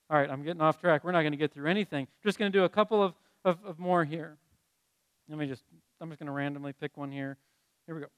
All 0.08 0.18
right, 0.18 0.30
I'm 0.30 0.42
getting 0.42 0.62
off 0.62 0.80
track. 0.80 1.04
We're 1.04 1.12
not 1.12 1.22
going 1.22 1.32
to 1.32 1.38
get 1.38 1.52
through 1.52 1.68
anything. 1.68 2.06
Just 2.24 2.38
going 2.38 2.50
to 2.50 2.58
do 2.58 2.64
a 2.64 2.68
couple 2.68 3.02
of, 3.02 3.14
of, 3.44 3.58
of 3.64 3.78
more 3.78 4.04
here. 4.04 4.38
Let 5.28 5.38
me 5.38 5.46
just, 5.46 5.62
I'm 6.00 6.08
just 6.08 6.18
going 6.18 6.26
to 6.26 6.32
randomly 6.32 6.72
pick 6.72 6.96
one 6.96 7.12
here. 7.12 7.36
Here 7.86 7.94
we 7.94 8.00
go. 8.00 8.08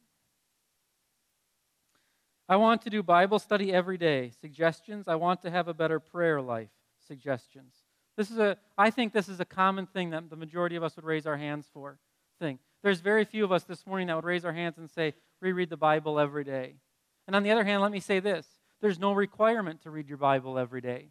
I 2.52 2.56
want 2.56 2.82
to 2.82 2.90
do 2.90 3.02
Bible 3.02 3.38
study 3.38 3.72
every 3.72 3.96
day. 3.96 4.30
Suggestions. 4.42 5.08
I 5.08 5.14
want 5.14 5.40
to 5.40 5.50
have 5.50 5.68
a 5.68 5.72
better 5.72 5.98
prayer 5.98 6.42
life. 6.42 6.68
Suggestions. 7.08 7.72
This 8.14 8.30
is 8.30 8.36
a, 8.36 8.58
I 8.76 8.90
think 8.90 9.14
this 9.14 9.30
is 9.30 9.40
a 9.40 9.46
common 9.46 9.86
thing 9.86 10.10
that 10.10 10.28
the 10.28 10.36
majority 10.36 10.76
of 10.76 10.82
us 10.82 10.94
would 10.96 11.06
raise 11.06 11.26
our 11.26 11.38
hands 11.38 11.70
for. 11.72 11.98
Thing. 12.38 12.58
There's 12.82 13.00
very 13.00 13.24
few 13.24 13.42
of 13.42 13.52
us 13.52 13.64
this 13.64 13.86
morning 13.86 14.08
that 14.08 14.16
would 14.16 14.26
raise 14.26 14.44
our 14.44 14.52
hands 14.52 14.76
and 14.76 14.90
say, 14.90 15.14
reread 15.40 15.70
the 15.70 15.78
Bible 15.78 16.20
every 16.20 16.44
day. 16.44 16.74
And 17.26 17.34
on 17.34 17.42
the 17.42 17.50
other 17.50 17.64
hand, 17.64 17.80
let 17.80 17.90
me 17.90 18.00
say 18.00 18.20
this 18.20 18.46
there's 18.82 18.98
no 18.98 19.14
requirement 19.14 19.80
to 19.84 19.90
read 19.90 20.10
your 20.10 20.18
Bible 20.18 20.58
every 20.58 20.82
day. 20.82 21.08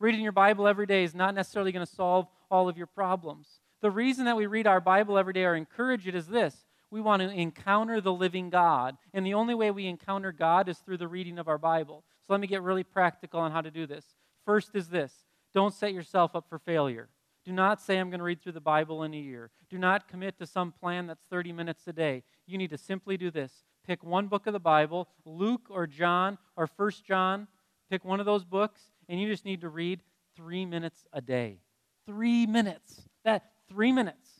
Reading 0.00 0.22
your 0.22 0.32
Bible 0.32 0.66
every 0.66 0.86
day 0.86 1.04
is 1.04 1.14
not 1.14 1.36
necessarily 1.36 1.70
going 1.70 1.86
to 1.86 1.92
solve 1.92 2.26
all 2.50 2.68
of 2.68 2.76
your 2.76 2.88
problems. 2.88 3.46
The 3.82 3.90
reason 3.92 4.24
that 4.24 4.36
we 4.36 4.46
read 4.46 4.66
our 4.66 4.80
Bible 4.80 5.16
every 5.16 5.32
day 5.32 5.44
or 5.44 5.54
encourage 5.54 6.08
it 6.08 6.16
is 6.16 6.26
this 6.26 6.61
we 6.92 7.00
want 7.00 7.22
to 7.22 7.30
encounter 7.30 8.02
the 8.02 8.12
living 8.12 8.50
God. 8.50 8.98
And 9.14 9.24
the 9.24 9.34
only 9.34 9.54
way 9.54 9.70
we 9.70 9.86
encounter 9.86 10.30
God 10.30 10.68
is 10.68 10.78
through 10.78 10.98
the 10.98 11.08
reading 11.08 11.38
of 11.38 11.48
our 11.48 11.56
Bible. 11.56 12.04
So 12.20 12.34
let 12.34 12.40
me 12.40 12.46
get 12.46 12.62
really 12.62 12.84
practical 12.84 13.40
on 13.40 13.50
how 13.50 13.62
to 13.62 13.70
do 13.70 13.86
this. 13.86 14.04
First 14.44 14.76
is 14.76 14.88
this 14.88 15.24
don't 15.54 15.74
set 15.74 15.94
yourself 15.94 16.36
up 16.36 16.44
for 16.48 16.58
failure. 16.58 17.08
Do 17.44 17.50
not 17.50 17.80
say, 17.80 17.98
I'm 17.98 18.10
going 18.10 18.20
to 18.20 18.24
read 18.24 18.40
through 18.40 18.52
the 18.52 18.60
Bible 18.60 19.02
in 19.02 19.14
a 19.14 19.18
year. 19.18 19.50
Do 19.68 19.78
not 19.78 20.06
commit 20.06 20.38
to 20.38 20.46
some 20.46 20.70
plan 20.70 21.08
that's 21.08 21.24
30 21.28 21.52
minutes 21.52 21.88
a 21.88 21.92
day. 21.92 22.22
You 22.46 22.56
need 22.56 22.70
to 22.70 22.78
simply 22.78 23.16
do 23.16 23.30
this 23.30 23.64
pick 23.84 24.04
one 24.04 24.28
book 24.28 24.46
of 24.46 24.52
the 24.52 24.60
Bible, 24.60 25.08
Luke 25.24 25.68
or 25.70 25.86
John 25.86 26.38
or 26.56 26.66
First 26.66 27.04
John. 27.04 27.48
Pick 27.90 28.04
one 28.04 28.20
of 28.20 28.26
those 28.26 28.44
books, 28.44 28.80
and 29.08 29.20
you 29.20 29.28
just 29.28 29.44
need 29.44 29.62
to 29.62 29.68
read 29.68 30.02
three 30.36 30.66
minutes 30.66 31.04
a 31.12 31.20
day. 31.20 31.58
Three 32.06 32.46
minutes. 32.46 33.08
That, 33.24 33.50
three 33.68 33.92
minutes. 33.92 34.31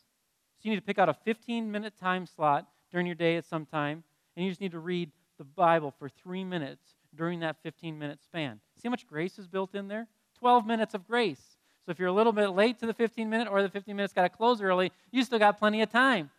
So 0.62 0.68
you 0.68 0.76
need 0.76 0.80
to 0.80 0.86
pick 0.86 1.00
out 1.00 1.08
a 1.08 1.14
15 1.14 1.72
minute 1.72 1.94
time 1.98 2.24
slot 2.24 2.68
during 2.92 3.04
your 3.04 3.16
day 3.16 3.36
at 3.36 3.44
some 3.44 3.66
time, 3.66 4.04
and 4.36 4.44
you 4.44 4.50
just 4.52 4.60
need 4.60 4.70
to 4.70 4.78
read 4.78 5.10
the 5.36 5.42
Bible 5.44 5.92
for 5.98 6.08
three 6.08 6.44
minutes 6.44 6.94
during 7.16 7.40
that 7.40 7.56
15 7.64 7.98
minute 7.98 8.22
span. 8.22 8.60
See 8.76 8.86
how 8.86 8.90
much 8.90 9.08
grace 9.08 9.40
is 9.40 9.48
built 9.48 9.74
in 9.74 9.88
there? 9.88 10.06
12 10.38 10.64
minutes 10.64 10.94
of 10.94 11.04
grace. 11.04 11.56
So 11.84 11.90
if 11.90 11.98
you're 11.98 12.06
a 12.06 12.12
little 12.12 12.32
bit 12.32 12.50
late 12.50 12.78
to 12.78 12.86
the 12.86 12.94
15 12.94 13.28
minute 13.28 13.48
or 13.50 13.60
the 13.60 13.68
15 13.68 13.96
minutes 13.96 14.12
got 14.12 14.22
to 14.22 14.28
close 14.28 14.62
early, 14.62 14.92
you 15.10 15.24
still 15.24 15.40
got 15.40 15.58
plenty 15.58 15.82
of 15.82 15.90
time. 15.90 16.30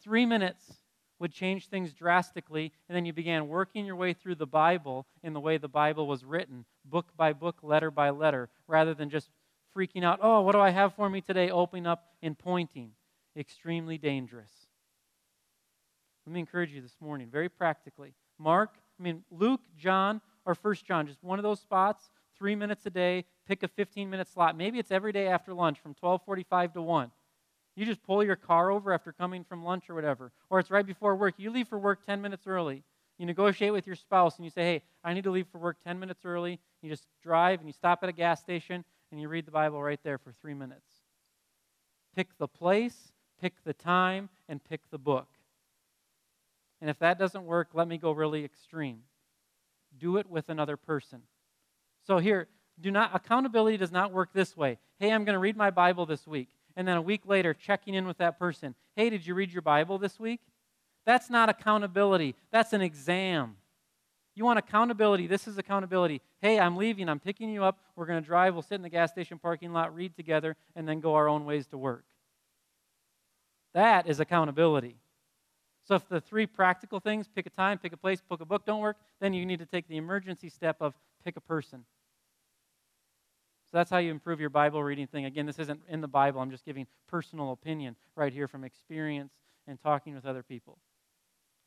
Three 0.00 0.26
minutes 0.26 0.74
would 1.18 1.32
change 1.32 1.66
things 1.66 1.92
drastically, 1.92 2.70
and 2.88 2.94
then 2.94 3.04
you 3.04 3.12
began 3.12 3.48
working 3.48 3.84
your 3.84 3.96
way 3.96 4.12
through 4.12 4.36
the 4.36 4.46
Bible 4.46 5.06
in 5.24 5.32
the 5.32 5.40
way 5.40 5.58
the 5.58 5.66
Bible 5.66 6.06
was 6.06 6.24
written, 6.24 6.66
book 6.84 7.06
by 7.16 7.32
book, 7.32 7.56
letter 7.62 7.90
by 7.90 8.10
letter, 8.10 8.48
rather 8.68 8.94
than 8.94 9.10
just 9.10 9.28
freaking 9.76 10.04
out, 10.04 10.20
oh, 10.22 10.42
what 10.42 10.52
do 10.52 10.60
I 10.60 10.70
have 10.70 10.94
for 10.94 11.10
me 11.10 11.20
today? 11.20 11.50
Opening 11.50 11.86
up 11.86 12.04
and 12.22 12.38
pointing. 12.38 12.92
Extremely 13.36 13.98
dangerous. 13.98 14.50
Let 16.26 16.32
me 16.32 16.40
encourage 16.40 16.70
you 16.70 16.80
this 16.80 16.96
morning, 17.00 17.28
very 17.30 17.48
practically. 17.48 18.14
Mark, 18.38 18.70
I 18.98 19.02
mean, 19.02 19.22
Luke, 19.30 19.60
John, 19.78 20.20
or 20.44 20.54
First 20.54 20.86
John, 20.86 21.06
just 21.06 21.22
one 21.22 21.38
of 21.38 21.42
those 21.42 21.60
spots 21.60 22.10
three 22.38 22.54
minutes 22.54 22.86
a 22.86 22.90
day, 22.90 23.24
pick 23.46 23.62
a 23.62 23.68
15 23.68 24.08
minute 24.10 24.28
slot. 24.28 24.56
Maybe 24.56 24.78
it's 24.78 24.90
every 24.90 25.12
day 25.12 25.28
after 25.28 25.54
lunch 25.54 25.78
from 25.78 25.90
1245 25.90 26.74
to 26.74 26.82
1. 26.82 27.10
You 27.76 27.84
just 27.84 28.02
pull 28.02 28.24
your 28.24 28.36
car 28.36 28.70
over 28.70 28.92
after 28.92 29.12
coming 29.12 29.44
from 29.44 29.64
lunch 29.64 29.90
or 29.90 29.94
whatever. 29.94 30.32
Or 30.48 30.58
it's 30.58 30.70
right 30.70 30.86
before 30.86 31.14
work. 31.14 31.34
You 31.36 31.50
leave 31.50 31.68
for 31.68 31.78
work 31.78 32.04
10 32.06 32.22
minutes 32.22 32.46
early. 32.46 32.82
You 33.18 33.26
negotiate 33.26 33.72
with 33.72 33.86
your 33.86 33.96
spouse 33.96 34.36
and 34.36 34.44
you 34.44 34.50
say, 34.50 34.62
hey, 34.62 34.82
I 35.04 35.14
need 35.14 35.24
to 35.24 35.30
leave 35.30 35.46
for 35.48 35.58
work 35.58 35.76
10 35.86 35.98
minutes 35.98 36.24
early. 36.24 36.58
You 36.82 36.90
just 36.90 37.06
drive 37.22 37.60
and 37.60 37.68
you 37.68 37.72
stop 37.72 38.00
at 38.02 38.08
a 38.08 38.12
gas 38.12 38.40
station 38.40 38.84
and 39.10 39.20
you 39.20 39.28
read 39.28 39.46
the 39.46 39.52
Bible 39.52 39.82
right 39.82 40.00
there 40.02 40.18
for 40.18 40.32
three 40.40 40.54
minutes. 40.54 40.86
Pick 42.14 42.28
the 42.38 42.48
place, 42.48 43.12
pick 43.40 43.54
the 43.64 43.72
time, 43.72 44.28
and 44.48 44.62
pick 44.64 44.80
the 44.90 44.98
book. 44.98 45.28
And 46.80 46.90
if 46.90 46.98
that 46.98 47.18
doesn't 47.18 47.44
work, 47.44 47.68
let 47.74 47.88
me 47.88 47.98
go 47.98 48.12
really 48.12 48.44
extreme. 48.44 49.02
Do 49.98 50.18
it 50.18 50.30
with 50.30 50.48
another 50.48 50.76
person. 50.76 51.22
So 52.06 52.18
here, 52.18 52.48
do 52.80 52.90
not 52.90 53.10
accountability 53.14 53.76
does 53.76 53.92
not 53.92 54.12
work 54.12 54.30
this 54.32 54.56
way. 54.56 54.78
Hey, 54.98 55.10
I'm 55.10 55.24
going 55.24 55.34
to 55.34 55.40
read 55.40 55.56
my 55.56 55.70
Bible 55.70 56.06
this 56.06 56.26
week. 56.26 56.48
And 56.76 56.86
then 56.86 56.98
a 56.98 57.02
week 57.02 57.22
later, 57.24 57.54
checking 57.54 57.94
in 57.94 58.06
with 58.06 58.18
that 58.18 58.38
person. 58.38 58.74
Hey, 58.94 59.08
did 59.08 59.26
you 59.26 59.34
read 59.34 59.50
your 59.50 59.62
Bible 59.62 59.98
this 59.98 60.20
week? 60.20 60.40
That's 61.06 61.30
not 61.30 61.48
accountability. 61.48 62.34
That's 62.50 62.74
an 62.74 62.82
exam. 62.82 63.56
You 64.34 64.44
want 64.44 64.58
accountability. 64.58 65.26
This 65.26 65.48
is 65.48 65.56
accountability. 65.56 66.20
Hey, 66.42 66.60
I'm 66.60 66.76
leaving. 66.76 67.08
I'm 67.08 67.20
picking 67.20 67.48
you 67.48 67.64
up. 67.64 67.78
We're 67.96 68.04
going 68.04 68.22
to 68.22 68.26
drive. 68.26 68.52
We'll 68.52 68.62
sit 68.62 68.74
in 68.74 68.82
the 68.82 68.90
gas 68.90 69.10
station 69.10 69.38
parking 69.38 69.72
lot, 69.72 69.94
read 69.94 70.14
together, 70.14 70.56
and 70.74 70.86
then 70.86 71.00
go 71.00 71.14
our 71.14 71.28
own 71.28 71.46
ways 71.46 71.66
to 71.68 71.78
work. 71.78 72.04
That 73.76 74.08
is 74.08 74.20
accountability. 74.20 74.96
So 75.84 75.96
if 75.96 76.08
the 76.08 76.18
three 76.18 76.46
practical 76.46 76.98
things, 76.98 77.28
pick 77.28 77.44
a 77.44 77.50
time, 77.50 77.76
pick 77.76 77.92
a 77.92 77.96
place, 77.98 78.22
pick 78.26 78.40
a 78.40 78.46
book, 78.46 78.64
don't 78.64 78.80
work, 78.80 78.96
then 79.20 79.34
you 79.34 79.44
need 79.44 79.58
to 79.58 79.66
take 79.66 79.86
the 79.86 79.98
emergency 79.98 80.48
step 80.48 80.78
of 80.80 80.94
pick 81.22 81.36
a 81.36 81.42
person. 81.42 81.84
So 83.70 83.76
that's 83.76 83.90
how 83.90 83.98
you 83.98 84.10
improve 84.10 84.40
your 84.40 84.48
Bible 84.48 84.82
reading 84.82 85.06
thing. 85.06 85.26
Again, 85.26 85.44
this 85.44 85.58
isn't 85.58 85.82
in 85.90 86.00
the 86.00 86.08
Bible. 86.08 86.40
I'm 86.40 86.50
just 86.50 86.64
giving 86.64 86.86
personal 87.06 87.52
opinion 87.52 87.96
right 88.14 88.32
here 88.32 88.48
from 88.48 88.64
experience 88.64 89.34
and 89.68 89.78
talking 89.78 90.14
with 90.14 90.24
other 90.24 90.42
people. 90.42 90.78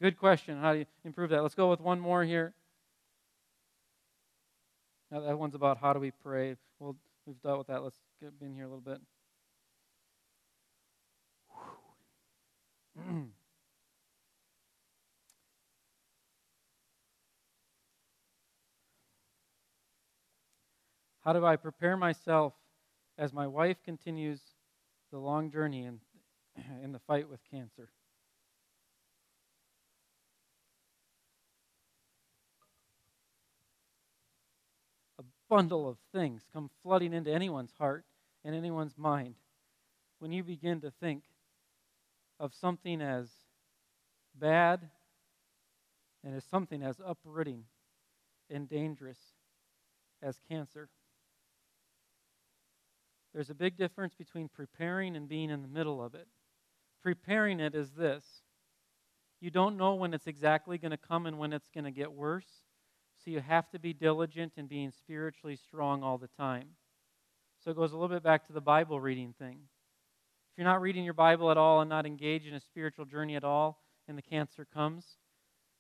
Good 0.02 0.18
question. 0.18 0.60
How 0.60 0.74
do 0.74 0.80
you 0.80 0.86
improve 1.06 1.30
that? 1.30 1.44
Let's 1.44 1.54
go 1.54 1.70
with 1.70 1.80
one 1.80 2.00
more 2.00 2.24
here. 2.24 2.56
Now, 5.12 5.20
that 5.20 5.38
one's 5.38 5.54
about 5.54 5.78
how 5.78 5.94
do 5.94 6.00
we 6.00 6.10
pray. 6.10 6.56
Well, 6.80 6.96
we've 7.28 7.40
dealt 7.44 7.60
with 7.60 7.68
that. 7.68 7.84
Let's 7.84 8.00
get 8.20 8.32
in 8.42 8.56
here 8.56 8.64
a 8.64 8.68
little 8.68 8.82
bit. 8.82 9.00
how 21.24 21.34
do 21.34 21.46
I 21.46 21.56
prepare 21.56 21.96
myself 21.98 22.54
as 23.18 23.34
my 23.34 23.48
wife 23.48 23.78
continues 23.84 24.40
the 25.12 25.18
long 25.20 25.52
journey 25.52 25.86
in, 25.86 26.00
in 26.84 26.92
the 26.92 27.00
fight 27.00 27.30
with 27.30 27.40
cancer? 27.52 27.90
A 35.20 35.24
bundle 35.50 35.88
of 35.88 35.98
things 36.14 36.44
come 36.54 36.70
flooding 36.84 37.14
into 37.14 37.32
anyone's 37.32 37.74
heart 37.78 38.06
and 38.44 38.56
anyone's 38.56 38.98
mind 38.98 39.36
when 40.20 40.32
you 40.32 40.44
begin 40.44 40.82
to 40.82 40.92
think 41.00 41.24
of 42.40 42.54
something 42.54 43.02
as 43.02 43.28
bad 44.36 44.90
and 46.24 46.36
as 46.36 46.44
something 46.46 46.84
as 46.84 47.00
uprooting 47.06 47.64
and 48.50 48.70
dangerous 48.70 49.18
as 50.22 50.40
cancer. 50.50 50.90
There's 53.34 53.50
a 53.50 53.56
big 53.56 53.78
difference 53.78 54.14
between 54.16 54.50
preparing 54.50 55.16
and 55.16 55.30
being 55.30 55.50
in 55.50 55.62
the 55.62 55.68
middle 55.68 56.04
of 56.04 56.16
it. 56.16 56.28
Preparing 57.02 57.60
it 57.60 57.76
is 57.76 57.92
this 57.92 58.24
you 59.42 59.50
don't 59.50 59.78
know 59.78 59.96
when 59.96 60.14
it's 60.14 60.28
exactly 60.28 60.78
going 60.78 60.92
to 60.92 60.98
come 60.98 61.26
and 61.26 61.40
when 61.40 61.54
it's 61.54 61.70
going 61.74 61.86
to 61.86 61.92
get 61.92 62.12
worse. 62.12 62.48
So 63.24 63.32
you 63.32 63.40
have 63.40 63.70
to 63.70 63.80
be 63.80 63.94
diligent 63.94 64.54
in 64.58 64.68
being 64.68 64.92
spiritually 64.92 65.56
strong 65.56 66.04
all 66.04 66.18
the 66.18 66.28
time. 66.28 66.70
So 67.64 67.72
it 67.72 67.78
goes 67.78 67.92
a 67.92 67.96
little 67.96 68.14
bit 68.14 68.24
back 68.24 68.48
to 68.48 68.54
the 68.54 68.62
Bible 68.62 69.00
reading 69.00 69.34
thing. 69.38 69.60
If 70.60 70.64
you're 70.64 70.74
not 70.74 70.82
reading 70.82 71.06
your 71.06 71.14
Bible 71.14 71.52
at 71.52 71.58
all 71.58 71.80
and 71.80 71.90
not 71.90 72.06
engaged 72.06 72.46
in 72.46 72.54
a 72.54 72.60
spiritual 72.60 73.06
journey 73.06 73.38
at 73.38 73.46
all, 73.46 73.82
and 74.10 74.18
the 74.18 74.22
cancer 74.22 74.68
comes, 74.74 75.06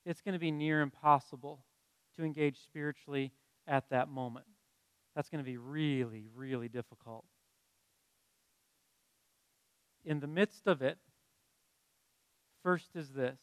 it's 0.05 0.21
going 0.21 0.31
to 0.31 0.39
be 0.39 0.51
near 0.51 0.79
impossible 0.79 1.65
to 2.15 2.23
engage 2.23 2.55
spiritually 2.63 3.33
at 3.67 3.89
that 3.89 4.07
moment. 4.07 4.45
That's 5.17 5.27
going 5.27 5.43
to 5.43 5.45
be 5.45 5.57
really, 5.57 6.27
really 6.33 6.69
difficult. 6.69 7.25
In 10.05 10.21
the 10.21 10.27
midst 10.27 10.65
of 10.65 10.81
it, 10.81 10.97
first 12.63 12.95
is 12.95 13.09
this 13.09 13.41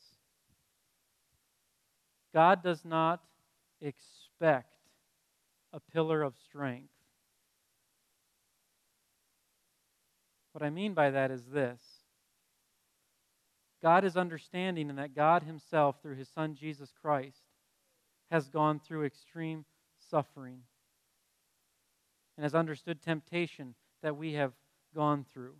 God 2.32 2.62
does 2.62 2.82
not 2.82 3.20
expect 3.82 4.72
a 5.74 5.80
pillar 5.80 6.22
of 6.22 6.32
strength. 6.46 6.95
What 10.56 10.64
I 10.64 10.70
mean 10.70 10.94
by 10.94 11.10
that 11.10 11.30
is 11.30 11.44
this 11.52 11.82
God 13.82 14.06
is 14.06 14.16
understanding, 14.16 14.88
and 14.88 14.98
that 14.98 15.14
God 15.14 15.42
Himself, 15.42 15.96
through 16.00 16.14
His 16.14 16.30
Son 16.30 16.54
Jesus 16.54 16.94
Christ, 17.02 17.42
has 18.30 18.48
gone 18.48 18.80
through 18.80 19.04
extreme 19.04 19.66
suffering 20.10 20.60
and 22.38 22.42
has 22.42 22.54
understood 22.54 23.02
temptation 23.02 23.74
that 24.02 24.16
we 24.16 24.32
have 24.32 24.54
gone 24.94 25.26
through. 25.30 25.56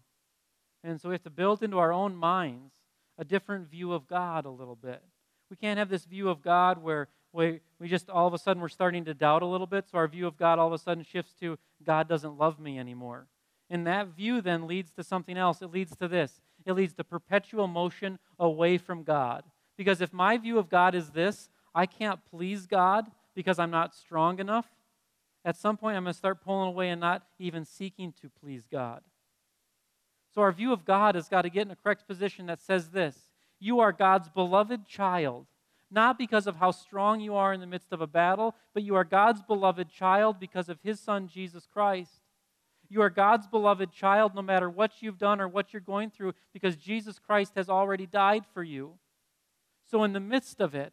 And 0.82 0.98
so 0.98 1.10
we 1.10 1.14
have 1.14 1.24
to 1.24 1.30
build 1.30 1.62
into 1.62 1.78
our 1.78 1.92
own 1.92 2.16
minds 2.16 2.72
a 3.18 3.24
different 3.26 3.70
view 3.70 3.92
of 3.92 4.08
God 4.08 4.46
a 4.46 4.50
little 4.50 4.76
bit. 4.76 5.02
We 5.50 5.56
can't 5.56 5.78
have 5.78 5.90
this 5.90 6.06
view 6.06 6.30
of 6.30 6.40
God 6.40 6.82
where 6.82 7.08
we, 7.34 7.60
we 7.78 7.88
just 7.88 8.08
all 8.08 8.26
of 8.26 8.32
a 8.32 8.38
sudden 8.38 8.62
we're 8.62 8.70
starting 8.70 9.04
to 9.04 9.12
doubt 9.12 9.42
a 9.42 9.46
little 9.46 9.66
bit, 9.66 9.90
so 9.90 9.98
our 9.98 10.08
view 10.08 10.26
of 10.26 10.38
God 10.38 10.58
all 10.58 10.68
of 10.68 10.72
a 10.72 10.78
sudden 10.78 11.04
shifts 11.04 11.34
to 11.40 11.58
God 11.84 12.08
doesn't 12.08 12.38
love 12.38 12.58
me 12.58 12.78
anymore. 12.78 13.26
And 13.68 13.86
that 13.86 14.08
view 14.08 14.40
then 14.40 14.66
leads 14.66 14.92
to 14.92 15.02
something 15.02 15.36
else. 15.36 15.62
It 15.62 15.72
leads 15.72 15.96
to 15.96 16.08
this 16.08 16.40
it 16.64 16.72
leads 16.72 16.94
to 16.94 17.04
perpetual 17.04 17.68
motion 17.68 18.18
away 18.38 18.76
from 18.76 19.04
God. 19.04 19.44
Because 19.76 20.00
if 20.00 20.12
my 20.12 20.36
view 20.36 20.58
of 20.58 20.68
God 20.68 20.94
is 20.94 21.10
this, 21.10 21.48
I 21.74 21.86
can't 21.86 22.20
please 22.30 22.66
God 22.66 23.06
because 23.34 23.58
I'm 23.58 23.70
not 23.70 23.94
strong 23.94 24.40
enough, 24.40 24.66
at 25.44 25.56
some 25.56 25.76
point 25.76 25.96
I'm 25.96 26.04
going 26.04 26.14
to 26.14 26.18
start 26.18 26.40
pulling 26.40 26.68
away 26.68 26.88
and 26.88 27.00
not 27.00 27.22
even 27.38 27.64
seeking 27.64 28.12
to 28.20 28.30
please 28.40 28.64
God. 28.70 29.02
So 30.34 30.40
our 30.40 30.50
view 30.50 30.72
of 30.72 30.84
God 30.84 31.14
has 31.14 31.28
got 31.28 31.42
to 31.42 31.50
get 31.50 31.66
in 31.66 31.70
a 31.70 31.76
correct 31.76 32.08
position 32.08 32.46
that 32.46 32.60
says 32.60 32.90
this 32.90 33.16
You 33.60 33.80
are 33.80 33.92
God's 33.92 34.28
beloved 34.28 34.86
child 34.86 35.46
not 35.90 36.18
because 36.18 36.46
of 36.46 36.56
how 36.56 36.70
strong 36.70 37.20
you 37.20 37.34
are 37.34 37.52
in 37.52 37.60
the 37.60 37.66
midst 37.66 37.92
of 37.92 38.00
a 38.00 38.06
battle, 38.06 38.54
but 38.74 38.82
you 38.82 38.94
are 38.96 39.04
God's 39.04 39.42
beloved 39.42 39.88
child 39.88 40.40
because 40.40 40.68
of 40.68 40.78
his 40.82 40.98
son, 40.98 41.28
Jesus 41.28 41.66
Christ. 41.72 42.22
You 42.88 43.02
are 43.02 43.10
God's 43.10 43.46
beloved 43.46 43.92
child 43.92 44.34
no 44.34 44.42
matter 44.42 44.68
what 44.68 45.02
you've 45.02 45.18
done 45.18 45.40
or 45.40 45.48
what 45.48 45.72
you're 45.72 45.80
going 45.80 46.10
through 46.10 46.34
because 46.52 46.76
Jesus 46.76 47.18
Christ 47.18 47.52
has 47.56 47.68
already 47.68 48.06
died 48.06 48.44
for 48.52 48.62
you. 48.62 48.94
So, 49.90 50.04
in 50.04 50.12
the 50.12 50.20
midst 50.20 50.60
of 50.60 50.74
it, 50.74 50.92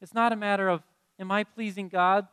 it's 0.00 0.14
not 0.14 0.32
a 0.32 0.36
matter 0.36 0.68
of, 0.68 0.82
am 1.18 1.30
I 1.30 1.44
pleasing 1.44 1.88
God 1.88 2.26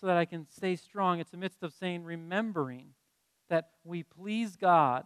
so 0.00 0.06
that 0.06 0.16
I 0.16 0.24
can 0.24 0.46
stay 0.50 0.76
strong? 0.76 1.20
It's 1.20 1.32
a 1.32 1.36
midst 1.36 1.62
of 1.62 1.72
saying, 1.72 2.04
remembering 2.04 2.94
that 3.48 3.70
we 3.84 4.02
please 4.02 4.56
God 4.56 5.04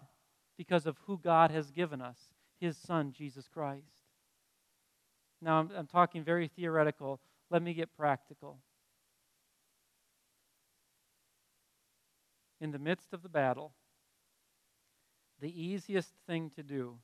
because 0.57 0.87
of 0.87 0.99
who 1.07 1.19
God 1.19 1.51
has 1.51 1.71
given 1.71 2.01
us, 2.01 2.19
his 2.61 2.77
Son, 2.77 3.13
Jesus 3.13 3.49
Christ. 3.49 3.83
Now, 5.41 5.59
I'm, 5.59 5.71
I'm 5.77 5.87
talking 5.87 6.23
very 6.23 6.49
theoretical. 6.49 7.21
Let 7.51 7.63
me 7.63 7.75
get 7.75 7.97
practical. 7.97 8.59
In 12.65 12.71
the 12.71 12.79
midst 12.79 13.13
of 13.13 13.23
the 13.23 13.29
battle, 13.29 13.75
the 15.39 15.53
easiest 15.63 16.15
thing 16.27 16.51
to 16.57 16.63
do 16.63 16.97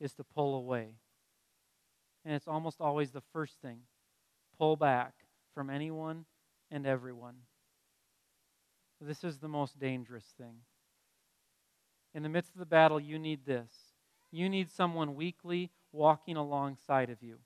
is 0.00 0.12
to 0.14 0.24
pull 0.24 0.56
away. 0.56 0.96
And 2.24 2.34
it's 2.34 2.48
almost 2.48 2.80
always 2.80 3.12
the 3.12 3.22
first 3.32 3.60
thing 3.62 3.82
pull 4.58 4.74
back 4.74 5.14
from 5.54 5.70
anyone 5.70 6.24
and 6.72 6.88
everyone. 6.88 7.36
This 9.00 9.22
is 9.22 9.38
the 9.38 9.46
most 9.46 9.78
dangerous 9.78 10.34
thing. 10.36 10.56
In 12.12 12.24
the 12.24 12.28
midst 12.28 12.54
of 12.54 12.58
the 12.58 12.66
battle, 12.66 12.98
you 12.98 13.16
need 13.16 13.46
this. 13.46 13.70
You 14.32 14.48
need 14.48 14.68
someone 14.68 15.14
weekly 15.14 15.70
walking 15.92 16.36
alongside 16.36 17.10
of 17.10 17.22
you 17.22 17.38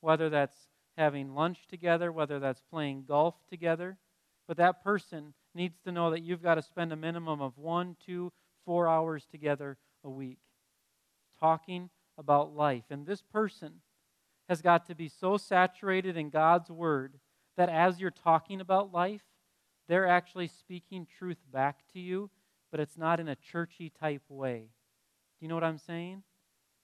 whether 0.00 0.30
that's 0.30 0.68
having 0.96 1.34
lunch 1.34 1.66
together, 1.66 2.12
whether 2.12 2.38
that's 2.38 2.60
playing 2.70 3.06
golf 3.08 3.34
together. 3.50 3.98
But 4.46 4.56
that 4.58 4.84
person 4.84 5.34
needs 5.54 5.78
to 5.84 5.92
know 5.92 6.10
that 6.10 6.22
you've 6.22 6.42
got 6.42 6.54
to 6.56 6.62
spend 6.62 6.92
a 6.92 6.96
minimum 6.96 7.40
of 7.40 7.58
one, 7.58 7.96
two, 8.04 8.32
four 8.64 8.88
hours 8.88 9.26
together 9.30 9.76
a 10.04 10.10
week 10.10 10.38
talking 11.38 11.90
about 12.18 12.54
life. 12.54 12.84
And 12.90 13.06
this 13.06 13.22
person 13.22 13.80
has 14.48 14.62
got 14.62 14.86
to 14.86 14.94
be 14.94 15.08
so 15.08 15.36
saturated 15.36 16.16
in 16.16 16.30
God's 16.30 16.70
word 16.70 17.14
that 17.56 17.68
as 17.68 18.00
you're 18.00 18.10
talking 18.10 18.60
about 18.60 18.92
life, 18.92 19.22
they're 19.88 20.08
actually 20.08 20.48
speaking 20.48 21.06
truth 21.18 21.38
back 21.52 21.80
to 21.92 22.00
you, 22.00 22.30
but 22.70 22.80
it's 22.80 22.96
not 22.96 23.20
in 23.20 23.28
a 23.28 23.36
churchy 23.36 23.90
type 23.90 24.22
way. 24.28 24.70
Do 25.38 25.44
you 25.44 25.48
know 25.48 25.54
what 25.54 25.64
I'm 25.64 25.78
saying? 25.78 26.22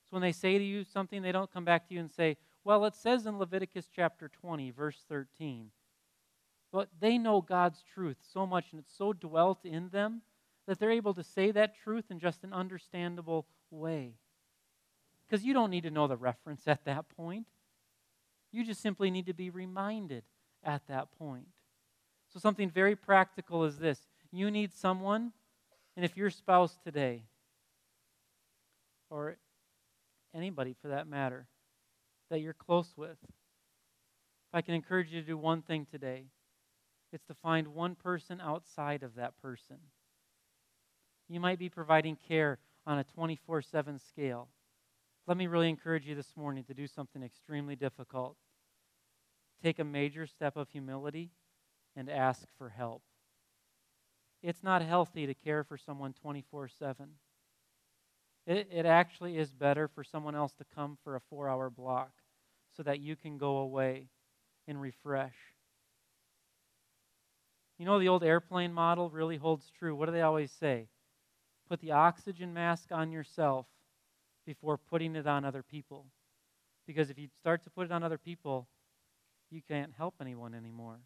So 0.04 0.08
when 0.10 0.22
they 0.22 0.32
say 0.32 0.58
to 0.58 0.64
you 0.64 0.84
something, 0.84 1.22
they 1.22 1.32
don't 1.32 1.52
come 1.52 1.64
back 1.64 1.88
to 1.88 1.94
you 1.94 2.00
and 2.00 2.10
say, 2.10 2.36
well, 2.64 2.84
it 2.84 2.94
says 2.94 3.26
in 3.26 3.38
Leviticus 3.38 3.88
chapter 3.94 4.28
20, 4.28 4.70
verse 4.72 5.04
13, 5.08 5.70
but 6.72 6.88
they 7.00 7.18
know 7.18 7.40
God's 7.40 7.82
truth 7.94 8.18
so 8.32 8.46
much 8.46 8.66
and 8.72 8.80
it's 8.80 8.96
so 8.96 9.12
dwelt 9.12 9.64
in 9.64 9.88
them 9.88 10.22
that 10.66 10.78
they're 10.78 10.90
able 10.90 11.14
to 11.14 11.24
say 11.24 11.50
that 11.50 11.74
truth 11.82 12.04
in 12.10 12.18
just 12.18 12.44
an 12.44 12.52
understandable 12.52 13.46
way. 13.70 14.14
Because 15.26 15.44
you 15.44 15.54
don't 15.54 15.70
need 15.70 15.84
to 15.84 15.90
know 15.90 16.06
the 16.06 16.16
reference 16.16 16.66
at 16.66 16.84
that 16.84 17.08
point. 17.08 17.46
You 18.52 18.64
just 18.64 18.82
simply 18.82 19.10
need 19.10 19.26
to 19.26 19.34
be 19.34 19.50
reminded 19.50 20.24
at 20.62 20.86
that 20.88 21.08
point. 21.18 21.48
So, 22.32 22.38
something 22.38 22.70
very 22.70 22.96
practical 22.96 23.64
is 23.64 23.78
this 23.78 24.00
you 24.30 24.50
need 24.50 24.74
someone, 24.74 25.32
and 25.96 26.04
if 26.04 26.16
your 26.16 26.30
spouse 26.30 26.78
today, 26.84 27.24
or 29.10 29.38
anybody 30.34 30.74
for 30.80 30.88
that 30.88 31.06
matter, 31.06 31.46
that 32.30 32.40
you're 32.40 32.52
close 32.52 32.92
with 32.96 33.16
If 33.22 34.54
I 34.54 34.62
can 34.62 34.74
encourage 34.74 35.12
you 35.12 35.20
to 35.20 35.26
do 35.26 35.38
one 35.38 35.62
thing 35.62 35.86
today, 35.90 36.26
it's 37.12 37.24
to 37.26 37.34
find 37.34 37.68
one 37.68 37.94
person 37.94 38.40
outside 38.40 39.02
of 39.02 39.14
that 39.14 39.40
person. 39.40 39.78
You 41.28 41.40
might 41.40 41.58
be 41.58 41.68
providing 41.68 42.16
care 42.16 42.58
on 42.86 42.98
a 42.98 43.04
24 43.04 43.62
7 43.62 43.98
scale. 43.98 44.48
Let 45.26 45.36
me 45.36 45.46
really 45.46 45.68
encourage 45.68 46.06
you 46.06 46.14
this 46.14 46.36
morning 46.36 46.64
to 46.64 46.74
do 46.74 46.86
something 46.86 47.22
extremely 47.22 47.76
difficult. 47.76 48.36
Take 49.62 49.78
a 49.78 49.84
major 49.84 50.26
step 50.26 50.56
of 50.56 50.70
humility 50.70 51.30
and 51.96 52.08
ask 52.08 52.46
for 52.56 52.70
help. 52.70 53.02
It's 54.42 54.62
not 54.62 54.82
healthy 54.82 55.26
to 55.26 55.34
care 55.34 55.64
for 55.64 55.76
someone 55.76 56.12
24 56.12 56.68
7. 56.68 57.08
It, 58.46 58.86
actually 58.86 59.36
is 59.36 59.52
better 59.52 59.88
for 59.88 60.02
someone 60.02 60.34
else 60.34 60.54
to 60.54 60.64
come 60.74 60.96
for 61.04 61.16
a 61.16 61.20
four 61.20 61.50
hour 61.50 61.68
block 61.68 62.12
so 62.74 62.82
that 62.84 63.00
you 63.00 63.14
can 63.14 63.36
go 63.36 63.58
away 63.58 64.08
and 64.66 64.80
refresh. 64.80 65.34
You 67.78 67.86
know, 67.86 68.00
the 68.00 68.08
old 68.08 68.24
airplane 68.24 68.72
model 68.72 69.08
really 69.08 69.36
holds 69.36 69.70
true. 69.78 69.94
What 69.94 70.06
do 70.06 70.12
they 70.12 70.22
always 70.22 70.50
say? 70.50 70.88
Put 71.68 71.80
the 71.80 71.92
oxygen 71.92 72.52
mask 72.52 72.90
on 72.90 73.12
yourself 73.12 73.66
before 74.44 74.78
putting 74.78 75.14
it 75.14 75.26
on 75.26 75.44
other 75.44 75.62
people. 75.62 76.06
Because 76.86 77.10
if 77.10 77.18
you 77.18 77.28
start 77.38 77.62
to 77.64 77.70
put 77.70 77.84
it 77.84 77.92
on 77.92 78.02
other 78.02 78.18
people, 78.18 78.66
you 79.50 79.60
can't 79.66 79.92
help 79.96 80.14
anyone 80.20 80.54
anymore. 80.54 80.98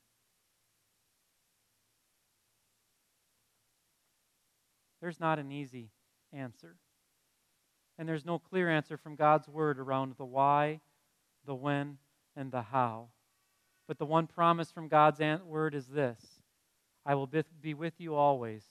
There's 5.00 5.20
not 5.20 5.40
an 5.40 5.50
easy 5.50 5.90
answer. 6.32 6.76
And 7.98 8.08
there's 8.08 8.24
no 8.24 8.38
clear 8.38 8.70
answer 8.70 8.96
from 8.96 9.16
God's 9.16 9.48
word 9.48 9.78
around 9.78 10.14
the 10.16 10.24
why, 10.24 10.80
the 11.44 11.54
when, 11.54 11.98
and 12.36 12.50
the 12.50 12.62
how. 12.62 13.08
But 13.88 13.98
the 13.98 14.06
one 14.06 14.26
promise 14.26 14.70
from 14.70 14.88
God's 14.88 15.20
word 15.44 15.74
is 15.74 15.88
this 15.88 16.41
I 17.04 17.14
will 17.14 17.30
be 17.60 17.74
with 17.74 17.94
you 17.98 18.14
always 18.14 18.62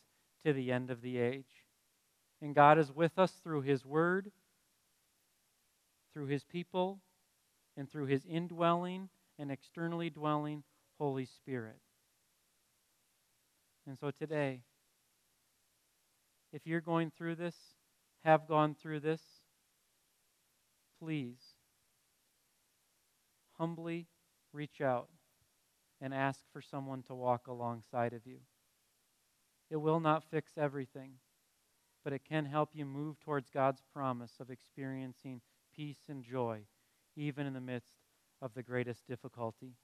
to 0.45 0.53
the 0.53 0.71
end 0.71 0.89
of 0.89 1.01
the 1.01 1.17
age. 1.17 1.65
And 2.41 2.55
God 2.55 2.79
is 2.79 2.91
with 2.91 3.19
us 3.19 3.31
through 3.43 3.61
His 3.61 3.85
word, 3.85 4.31
through 6.13 6.27
His 6.27 6.43
people, 6.43 6.99
and 7.77 7.89
through 7.89 8.05
His 8.05 8.25
indwelling 8.25 9.09
and 9.37 9.51
externally 9.51 10.09
dwelling 10.09 10.63
Holy 10.97 11.25
Spirit. 11.25 11.79
And 13.87 13.97
so 13.97 14.11
today, 14.11 14.61
if 16.53 16.65
you're 16.65 16.81
going 16.81 17.11
through 17.11 17.35
this, 17.35 17.55
have 18.23 18.47
gone 18.47 18.75
through 18.75 18.99
this, 18.99 19.21
please 20.99 21.39
humbly 23.57 24.07
reach 24.53 24.81
out 24.81 25.09
and 26.01 26.13
ask 26.13 26.41
for 26.51 26.61
someone 26.61 27.03
to 27.03 27.13
walk 27.13 27.47
alongside 27.47 28.13
of 28.13 28.25
you. 28.25 28.39
It 29.69 29.77
will 29.77 29.99
not 29.99 30.23
fix 30.23 30.53
everything, 30.57 31.13
but 32.03 32.11
it 32.11 32.25
can 32.27 32.45
help 32.45 32.71
you 32.73 32.85
move 32.85 33.19
towards 33.19 33.49
God's 33.49 33.83
promise 33.93 34.33
of 34.39 34.49
experiencing 34.49 35.41
peace 35.73 36.09
and 36.09 36.23
joy, 36.23 36.61
even 37.15 37.45
in 37.45 37.53
the 37.53 37.61
midst 37.61 37.93
of 38.41 38.53
the 38.55 38.63
greatest 38.63 39.07
difficulty. 39.07 39.75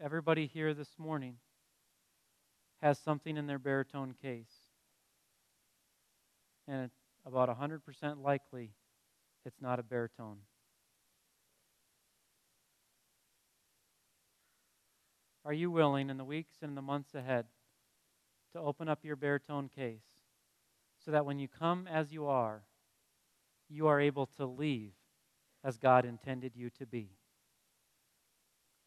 Everybody 0.00 0.46
here 0.46 0.72
this 0.74 0.94
morning 0.96 1.38
has 2.80 3.00
something 3.00 3.36
in 3.36 3.48
their 3.48 3.58
baritone 3.58 4.14
case. 4.22 4.52
And 6.68 6.90
about 7.26 7.48
100% 7.48 8.22
likely 8.22 8.70
it's 9.44 9.60
not 9.60 9.80
a 9.80 9.82
baritone. 9.82 10.38
Are 15.48 15.54
you 15.54 15.70
willing 15.70 16.10
in 16.10 16.18
the 16.18 16.26
weeks 16.26 16.56
and 16.60 16.76
the 16.76 16.82
months 16.82 17.14
ahead 17.14 17.46
to 18.52 18.60
open 18.60 18.86
up 18.86 19.02
your 19.02 19.16
baritone 19.16 19.70
case 19.74 20.04
so 21.02 21.10
that 21.10 21.24
when 21.24 21.38
you 21.38 21.48
come 21.48 21.88
as 21.90 22.12
you 22.12 22.26
are, 22.26 22.64
you 23.70 23.86
are 23.86 23.98
able 23.98 24.26
to 24.36 24.44
leave 24.44 24.92
as 25.64 25.78
God 25.78 26.04
intended 26.04 26.52
you 26.54 26.68
to 26.78 26.84
be? 26.84 27.12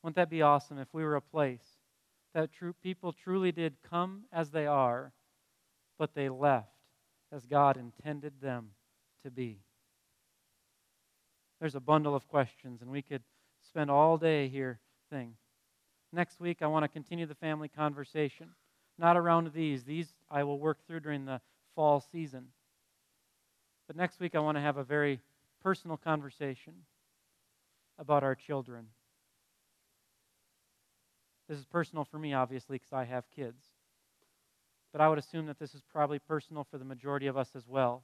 Wouldn't 0.04 0.18
that 0.18 0.30
be 0.30 0.44
awesome 0.44 0.78
if 0.78 0.88
we 0.94 1.04
were 1.04 1.16
a 1.16 1.22
place 1.22 1.66
that 2.36 2.54
true 2.54 2.74
people 2.74 3.12
truly 3.12 3.52
did 3.52 3.78
come 3.82 4.26
as 4.32 4.52
they 4.52 4.68
are, 4.68 5.14
but 5.98 6.14
they 6.14 6.30
left 6.30 6.68
as 7.32 7.48
God 7.48 7.76
intended 7.76 8.34
them 8.40 8.70
to 9.24 9.32
be. 9.32 9.62
There's 11.60 11.74
a 11.74 11.80
bundle 11.80 12.14
of 12.14 12.28
questions, 12.28 12.84
and 12.84 12.92
we 12.92 13.02
could 13.02 13.24
spend 13.68 13.90
all 13.90 14.20
day 14.20 14.48
here 14.48 14.80
thing. 15.10 15.38
Next 16.14 16.40
week, 16.40 16.58
I 16.62 16.68
want 16.68 16.84
to 16.84 16.90
continue 16.90 17.26
the 17.26 17.36
family 17.36 17.70
conversation. 17.70 18.50
Not 18.98 19.16
around 19.16 19.52
these. 19.54 19.84
These 19.84 20.14
I 20.30 20.44
will 20.44 20.60
work 20.60 20.86
through 20.86 21.00
during 21.02 21.26
the 21.26 21.40
fall 21.74 22.02
season. 22.02 22.48
But 23.88 23.96
next 23.96 24.20
week, 24.20 24.36
I 24.36 24.40
want 24.40 24.58
to 24.58 24.62
have 24.62 24.78
a 24.78 24.84
very 24.84 25.22
personal 25.64 25.98
conversation 25.98 26.74
about 27.98 28.24
our 28.24 28.36
children. 28.36 28.88
This 31.48 31.58
is 31.58 31.66
personal 31.66 32.06
for 32.06 32.18
me, 32.18 32.34
obviously, 32.34 32.76
because 32.76 32.94
I 32.94 33.06
have 33.06 33.30
kids. 33.32 33.64
But 34.92 35.02
I 35.02 35.08
would 35.08 35.18
assume 35.20 35.46
that 35.48 35.60
this 35.60 35.74
is 35.74 35.82
probably 35.82 36.20
personal 36.20 36.66
for 36.66 36.78
the 36.78 36.86
majority 36.86 37.28
of 37.28 37.38
us 37.38 37.52
as 37.56 37.68
well, 37.68 38.04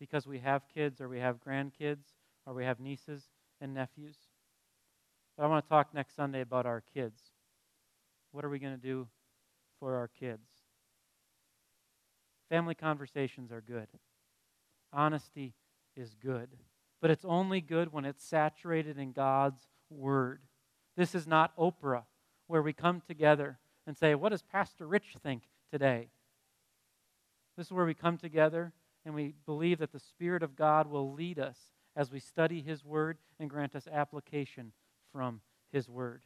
because 0.00 0.26
we 0.26 0.38
have 0.38 0.62
kids, 0.72 1.00
or 1.00 1.08
we 1.08 1.18
have 1.20 1.40
grandkids, 1.40 2.04
or 2.46 2.54
we 2.54 2.64
have 2.64 2.80
nieces 2.80 3.24
and 3.60 3.74
nephews. 3.74 4.16
But 5.36 5.44
I 5.44 5.46
want 5.48 5.64
to 5.64 5.68
talk 5.68 5.92
next 5.92 6.16
Sunday 6.16 6.40
about 6.40 6.66
our 6.66 6.82
kids. 6.94 7.33
What 8.34 8.44
are 8.44 8.48
we 8.50 8.58
going 8.58 8.74
to 8.74 8.82
do 8.82 9.06
for 9.78 9.94
our 9.94 10.08
kids? 10.08 10.48
Family 12.50 12.74
conversations 12.74 13.52
are 13.52 13.60
good. 13.60 13.86
Honesty 14.92 15.54
is 15.94 16.16
good. 16.20 16.48
But 17.00 17.12
it's 17.12 17.24
only 17.24 17.60
good 17.60 17.92
when 17.92 18.04
it's 18.04 18.24
saturated 18.24 18.98
in 18.98 19.12
God's 19.12 19.68
Word. 19.88 20.40
This 20.96 21.14
is 21.14 21.28
not 21.28 21.56
Oprah 21.56 22.02
where 22.48 22.60
we 22.60 22.72
come 22.72 23.02
together 23.06 23.60
and 23.86 23.96
say, 23.96 24.16
What 24.16 24.30
does 24.30 24.42
Pastor 24.42 24.88
Rich 24.88 25.14
think 25.22 25.44
today? 25.70 26.08
This 27.56 27.66
is 27.66 27.72
where 27.72 27.86
we 27.86 27.94
come 27.94 28.18
together 28.18 28.72
and 29.04 29.14
we 29.14 29.34
believe 29.46 29.78
that 29.78 29.92
the 29.92 30.00
Spirit 30.00 30.42
of 30.42 30.56
God 30.56 30.88
will 30.88 31.12
lead 31.12 31.38
us 31.38 31.56
as 31.94 32.10
we 32.10 32.18
study 32.18 32.62
His 32.62 32.84
Word 32.84 33.18
and 33.38 33.48
grant 33.48 33.76
us 33.76 33.86
application 33.86 34.72
from 35.12 35.40
His 35.70 35.88
Word. 35.88 36.22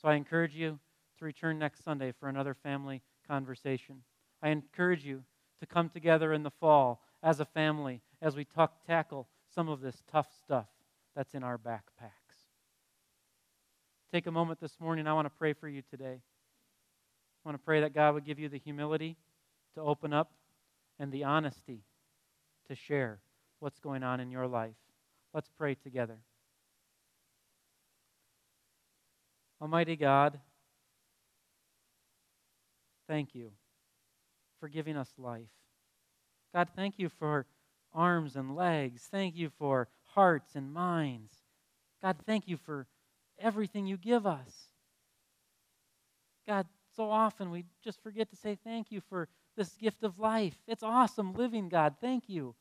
So 0.00 0.08
I 0.08 0.14
encourage 0.14 0.54
you 0.54 0.78
to 1.18 1.24
return 1.24 1.58
next 1.58 1.84
Sunday 1.84 2.12
for 2.12 2.28
another 2.28 2.54
family 2.54 3.02
conversation. 3.26 4.02
I 4.42 4.50
encourage 4.50 5.04
you 5.04 5.22
to 5.60 5.66
come 5.66 5.88
together 5.88 6.32
in 6.32 6.42
the 6.42 6.50
fall 6.50 7.02
as 7.22 7.40
a 7.40 7.44
family 7.44 8.00
as 8.22 8.36
we 8.36 8.44
talk, 8.44 8.86
tackle 8.86 9.28
some 9.54 9.68
of 9.68 9.80
this 9.80 10.02
tough 10.10 10.28
stuff 10.44 10.66
that's 11.16 11.34
in 11.34 11.42
our 11.42 11.58
backpacks. 11.58 12.46
take 14.12 14.26
a 14.26 14.30
moment 14.30 14.60
this 14.60 14.78
morning. 14.80 15.06
I 15.06 15.12
want 15.12 15.26
to 15.26 15.38
pray 15.38 15.52
for 15.52 15.68
you 15.68 15.82
today. 15.90 16.20
I 17.44 17.48
want 17.48 17.58
to 17.58 17.64
pray 17.64 17.80
that 17.80 17.94
God 17.94 18.14
would 18.14 18.24
give 18.24 18.38
you 18.38 18.48
the 18.48 18.58
humility 18.58 19.16
to 19.74 19.80
open 19.80 20.12
up 20.12 20.32
and 20.98 21.12
the 21.12 21.24
honesty 21.24 21.82
to 22.68 22.74
share 22.74 23.20
what's 23.58 23.78
going 23.80 24.02
on 24.02 24.20
in 24.20 24.30
your 24.30 24.46
life. 24.46 24.76
Let's 25.34 25.50
pray 25.56 25.74
together. 25.74 26.18
Almighty 29.60 29.96
God, 29.96 30.38
thank 33.08 33.34
you 33.34 33.50
for 34.60 34.68
giving 34.68 34.96
us 34.96 35.10
life. 35.18 35.48
God, 36.54 36.68
thank 36.76 36.98
you 36.98 37.08
for 37.08 37.46
arms 37.94 38.36
and 38.36 38.54
legs. 38.54 39.08
Thank 39.10 39.36
you 39.36 39.50
for 39.58 39.88
hearts 40.14 40.54
and 40.54 40.72
minds. 40.72 41.32
God, 42.02 42.16
thank 42.26 42.46
you 42.46 42.56
for 42.56 42.86
everything 43.38 43.86
you 43.86 43.96
give 43.96 44.26
us. 44.26 44.68
God, 46.46 46.66
so 46.96 47.10
often 47.10 47.50
we 47.50 47.64
just 47.84 48.02
forget 48.02 48.30
to 48.30 48.36
say 48.36 48.56
thank 48.64 48.90
you 48.90 49.00
for 49.08 49.28
this 49.56 49.74
gift 49.74 50.02
of 50.02 50.18
life. 50.18 50.56
It's 50.66 50.82
awesome 50.82 51.34
living, 51.34 51.68
God. 51.68 51.96
Thank 52.00 52.28
you. 52.28 52.54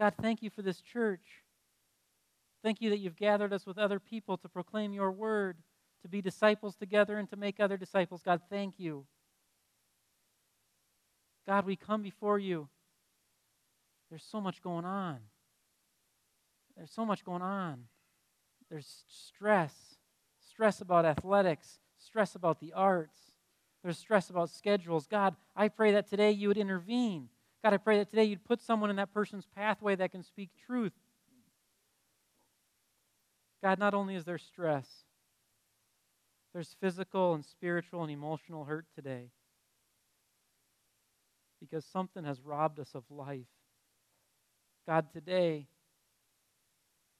God, 0.00 0.14
thank 0.20 0.42
you 0.42 0.50
for 0.50 0.62
this 0.62 0.80
church. 0.80 1.42
Thank 2.62 2.80
you 2.80 2.90
that 2.90 2.98
you've 2.98 3.16
gathered 3.16 3.52
us 3.52 3.66
with 3.66 3.78
other 3.78 4.00
people 4.00 4.36
to 4.38 4.48
proclaim 4.48 4.92
your 4.92 5.12
word, 5.12 5.58
to 6.04 6.08
be 6.08 6.22
disciples 6.22 6.76
together, 6.76 7.18
and 7.18 7.28
to 7.30 7.36
make 7.36 7.58
other 7.58 7.76
disciples. 7.76 8.22
God, 8.22 8.40
thank 8.48 8.78
you. 8.78 9.06
God, 11.46 11.66
we 11.66 11.74
come 11.74 12.02
before 12.02 12.38
you. 12.38 12.68
There's 14.10 14.22
so 14.22 14.40
much 14.40 14.62
going 14.62 14.84
on. 14.84 15.18
There's 16.76 16.92
so 16.92 17.04
much 17.04 17.24
going 17.24 17.42
on. 17.42 17.84
There's 18.70 19.04
stress 19.08 19.96
stress 20.54 20.80
about 20.80 21.04
athletics, 21.04 21.80
stress 21.98 22.36
about 22.36 22.60
the 22.60 22.72
arts, 22.72 23.20
there's 23.82 23.98
stress 23.98 24.30
about 24.30 24.50
schedules. 24.50 25.06
God, 25.06 25.34
I 25.56 25.68
pray 25.68 25.92
that 25.92 26.08
today 26.08 26.30
you 26.30 26.48
would 26.48 26.56
intervene. 26.56 27.28
God, 27.62 27.74
I 27.74 27.76
pray 27.76 27.98
that 27.98 28.10
today 28.10 28.24
you'd 28.24 28.44
put 28.44 28.62
someone 28.62 28.88
in 28.88 28.96
that 28.96 29.12
person's 29.12 29.46
pathway 29.46 29.96
that 29.96 30.12
can 30.12 30.22
speak 30.22 30.50
truth. 30.66 30.92
God, 33.62 33.78
not 33.78 33.94
only 33.94 34.14
is 34.14 34.24
there 34.24 34.38
stress, 34.38 34.86
there's 36.54 36.76
physical 36.80 37.34
and 37.34 37.44
spiritual 37.44 38.02
and 38.02 38.12
emotional 38.12 38.64
hurt 38.64 38.86
today 38.94 39.30
because 41.60 41.84
something 41.84 42.24
has 42.24 42.40
robbed 42.40 42.78
us 42.78 42.94
of 42.94 43.02
life. 43.10 43.48
God, 44.86 45.10
today, 45.12 45.66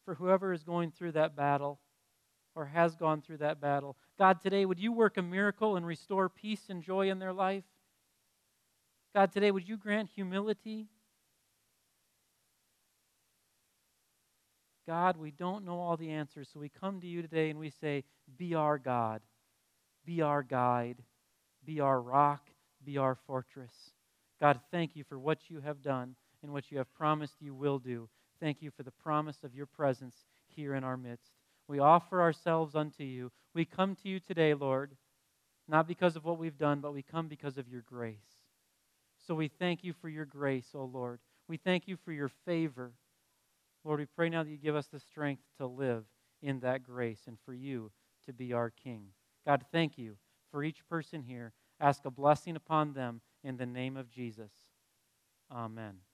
for 0.04 0.14
whoever 0.14 0.52
is 0.52 0.62
going 0.62 0.92
through 0.92 1.12
that 1.12 1.34
battle 1.34 1.80
or 2.54 2.66
has 2.66 2.94
gone 2.94 3.22
through 3.22 3.38
that 3.38 3.60
battle, 3.60 3.96
God, 4.18 4.40
today, 4.40 4.64
would 4.64 4.78
you 4.78 4.92
work 4.92 5.16
a 5.16 5.22
miracle 5.22 5.76
and 5.76 5.84
restore 5.84 6.28
peace 6.28 6.66
and 6.68 6.82
joy 6.82 7.10
in 7.10 7.18
their 7.18 7.32
life? 7.32 7.64
God, 9.14 9.32
today, 9.32 9.50
would 9.50 9.68
you 9.68 9.76
grant 9.76 10.10
humility? 10.14 10.86
God, 14.86 15.16
we 15.16 15.30
don't 15.30 15.64
know 15.64 15.78
all 15.78 15.96
the 15.96 16.10
answers, 16.10 16.48
so 16.52 16.60
we 16.60 16.68
come 16.68 17.00
to 17.00 17.06
you 17.06 17.22
today 17.22 17.50
and 17.50 17.58
we 17.58 17.70
say, 17.70 18.04
Be 18.36 18.54
our 18.54 18.78
God, 18.78 19.22
be 20.04 20.20
our 20.20 20.42
guide, 20.42 21.02
be 21.64 21.80
our 21.80 22.00
rock, 22.00 22.50
be 22.84 22.98
our 22.98 23.14
fortress. 23.26 23.72
God, 24.40 24.60
thank 24.70 24.94
you 24.94 25.04
for 25.04 25.18
what 25.18 25.38
you 25.48 25.60
have 25.60 25.82
done 25.82 26.16
and 26.42 26.52
what 26.52 26.70
you 26.70 26.78
have 26.78 26.92
promised 26.94 27.34
you 27.40 27.54
will 27.54 27.78
do. 27.78 28.08
Thank 28.40 28.60
you 28.60 28.70
for 28.70 28.82
the 28.82 28.90
promise 28.90 29.38
of 29.42 29.54
your 29.54 29.66
presence 29.66 30.16
here 30.48 30.74
in 30.74 30.84
our 30.84 30.96
midst. 30.96 31.32
We 31.66 31.78
offer 31.78 32.20
ourselves 32.20 32.74
unto 32.74 33.04
you. 33.04 33.32
We 33.54 33.64
come 33.64 33.96
to 34.02 34.08
you 34.08 34.20
today, 34.20 34.52
Lord, 34.52 34.96
not 35.66 35.88
because 35.88 36.16
of 36.16 36.24
what 36.24 36.38
we've 36.38 36.58
done, 36.58 36.80
but 36.80 36.92
we 36.92 37.02
come 37.02 37.28
because 37.28 37.56
of 37.56 37.68
your 37.68 37.82
grace. 37.82 38.16
So 39.26 39.34
we 39.34 39.48
thank 39.48 39.82
you 39.82 39.94
for 39.94 40.10
your 40.10 40.26
grace, 40.26 40.66
O 40.74 40.80
oh 40.80 40.90
Lord. 40.92 41.20
We 41.48 41.56
thank 41.56 41.88
you 41.88 41.96
for 42.04 42.12
your 42.12 42.30
favor. 42.44 42.92
Lord, 43.84 44.00
we 44.00 44.06
pray 44.06 44.30
now 44.30 44.42
that 44.42 44.50
you 44.50 44.56
give 44.56 44.76
us 44.76 44.86
the 44.86 44.98
strength 44.98 45.42
to 45.58 45.66
live 45.66 46.04
in 46.42 46.60
that 46.60 46.82
grace 46.82 47.22
and 47.26 47.38
for 47.44 47.52
you 47.52 47.90
to 48.26 48.32
be 48.32 48.52
our 48.52 48.70
King. 48.70 49.08
God, 49.46 49.64
thank 49.70 49.98
you 49.98 50.16
for 50.50 50.64
each 50.64 50.88
person 50.88 51.22
here. 51.22 51.52
Ask 51.80 52.04
a 52.04 52.10
blessing 52.10 52.56
upon 52.56 52.94
them 52.94 53.20
in 53.42 53.56
the 53.56 53.66
name 53.66 53.96
of 53.96 54.10
Jesus. 54.10 54.52
Amen. 55.52 55.96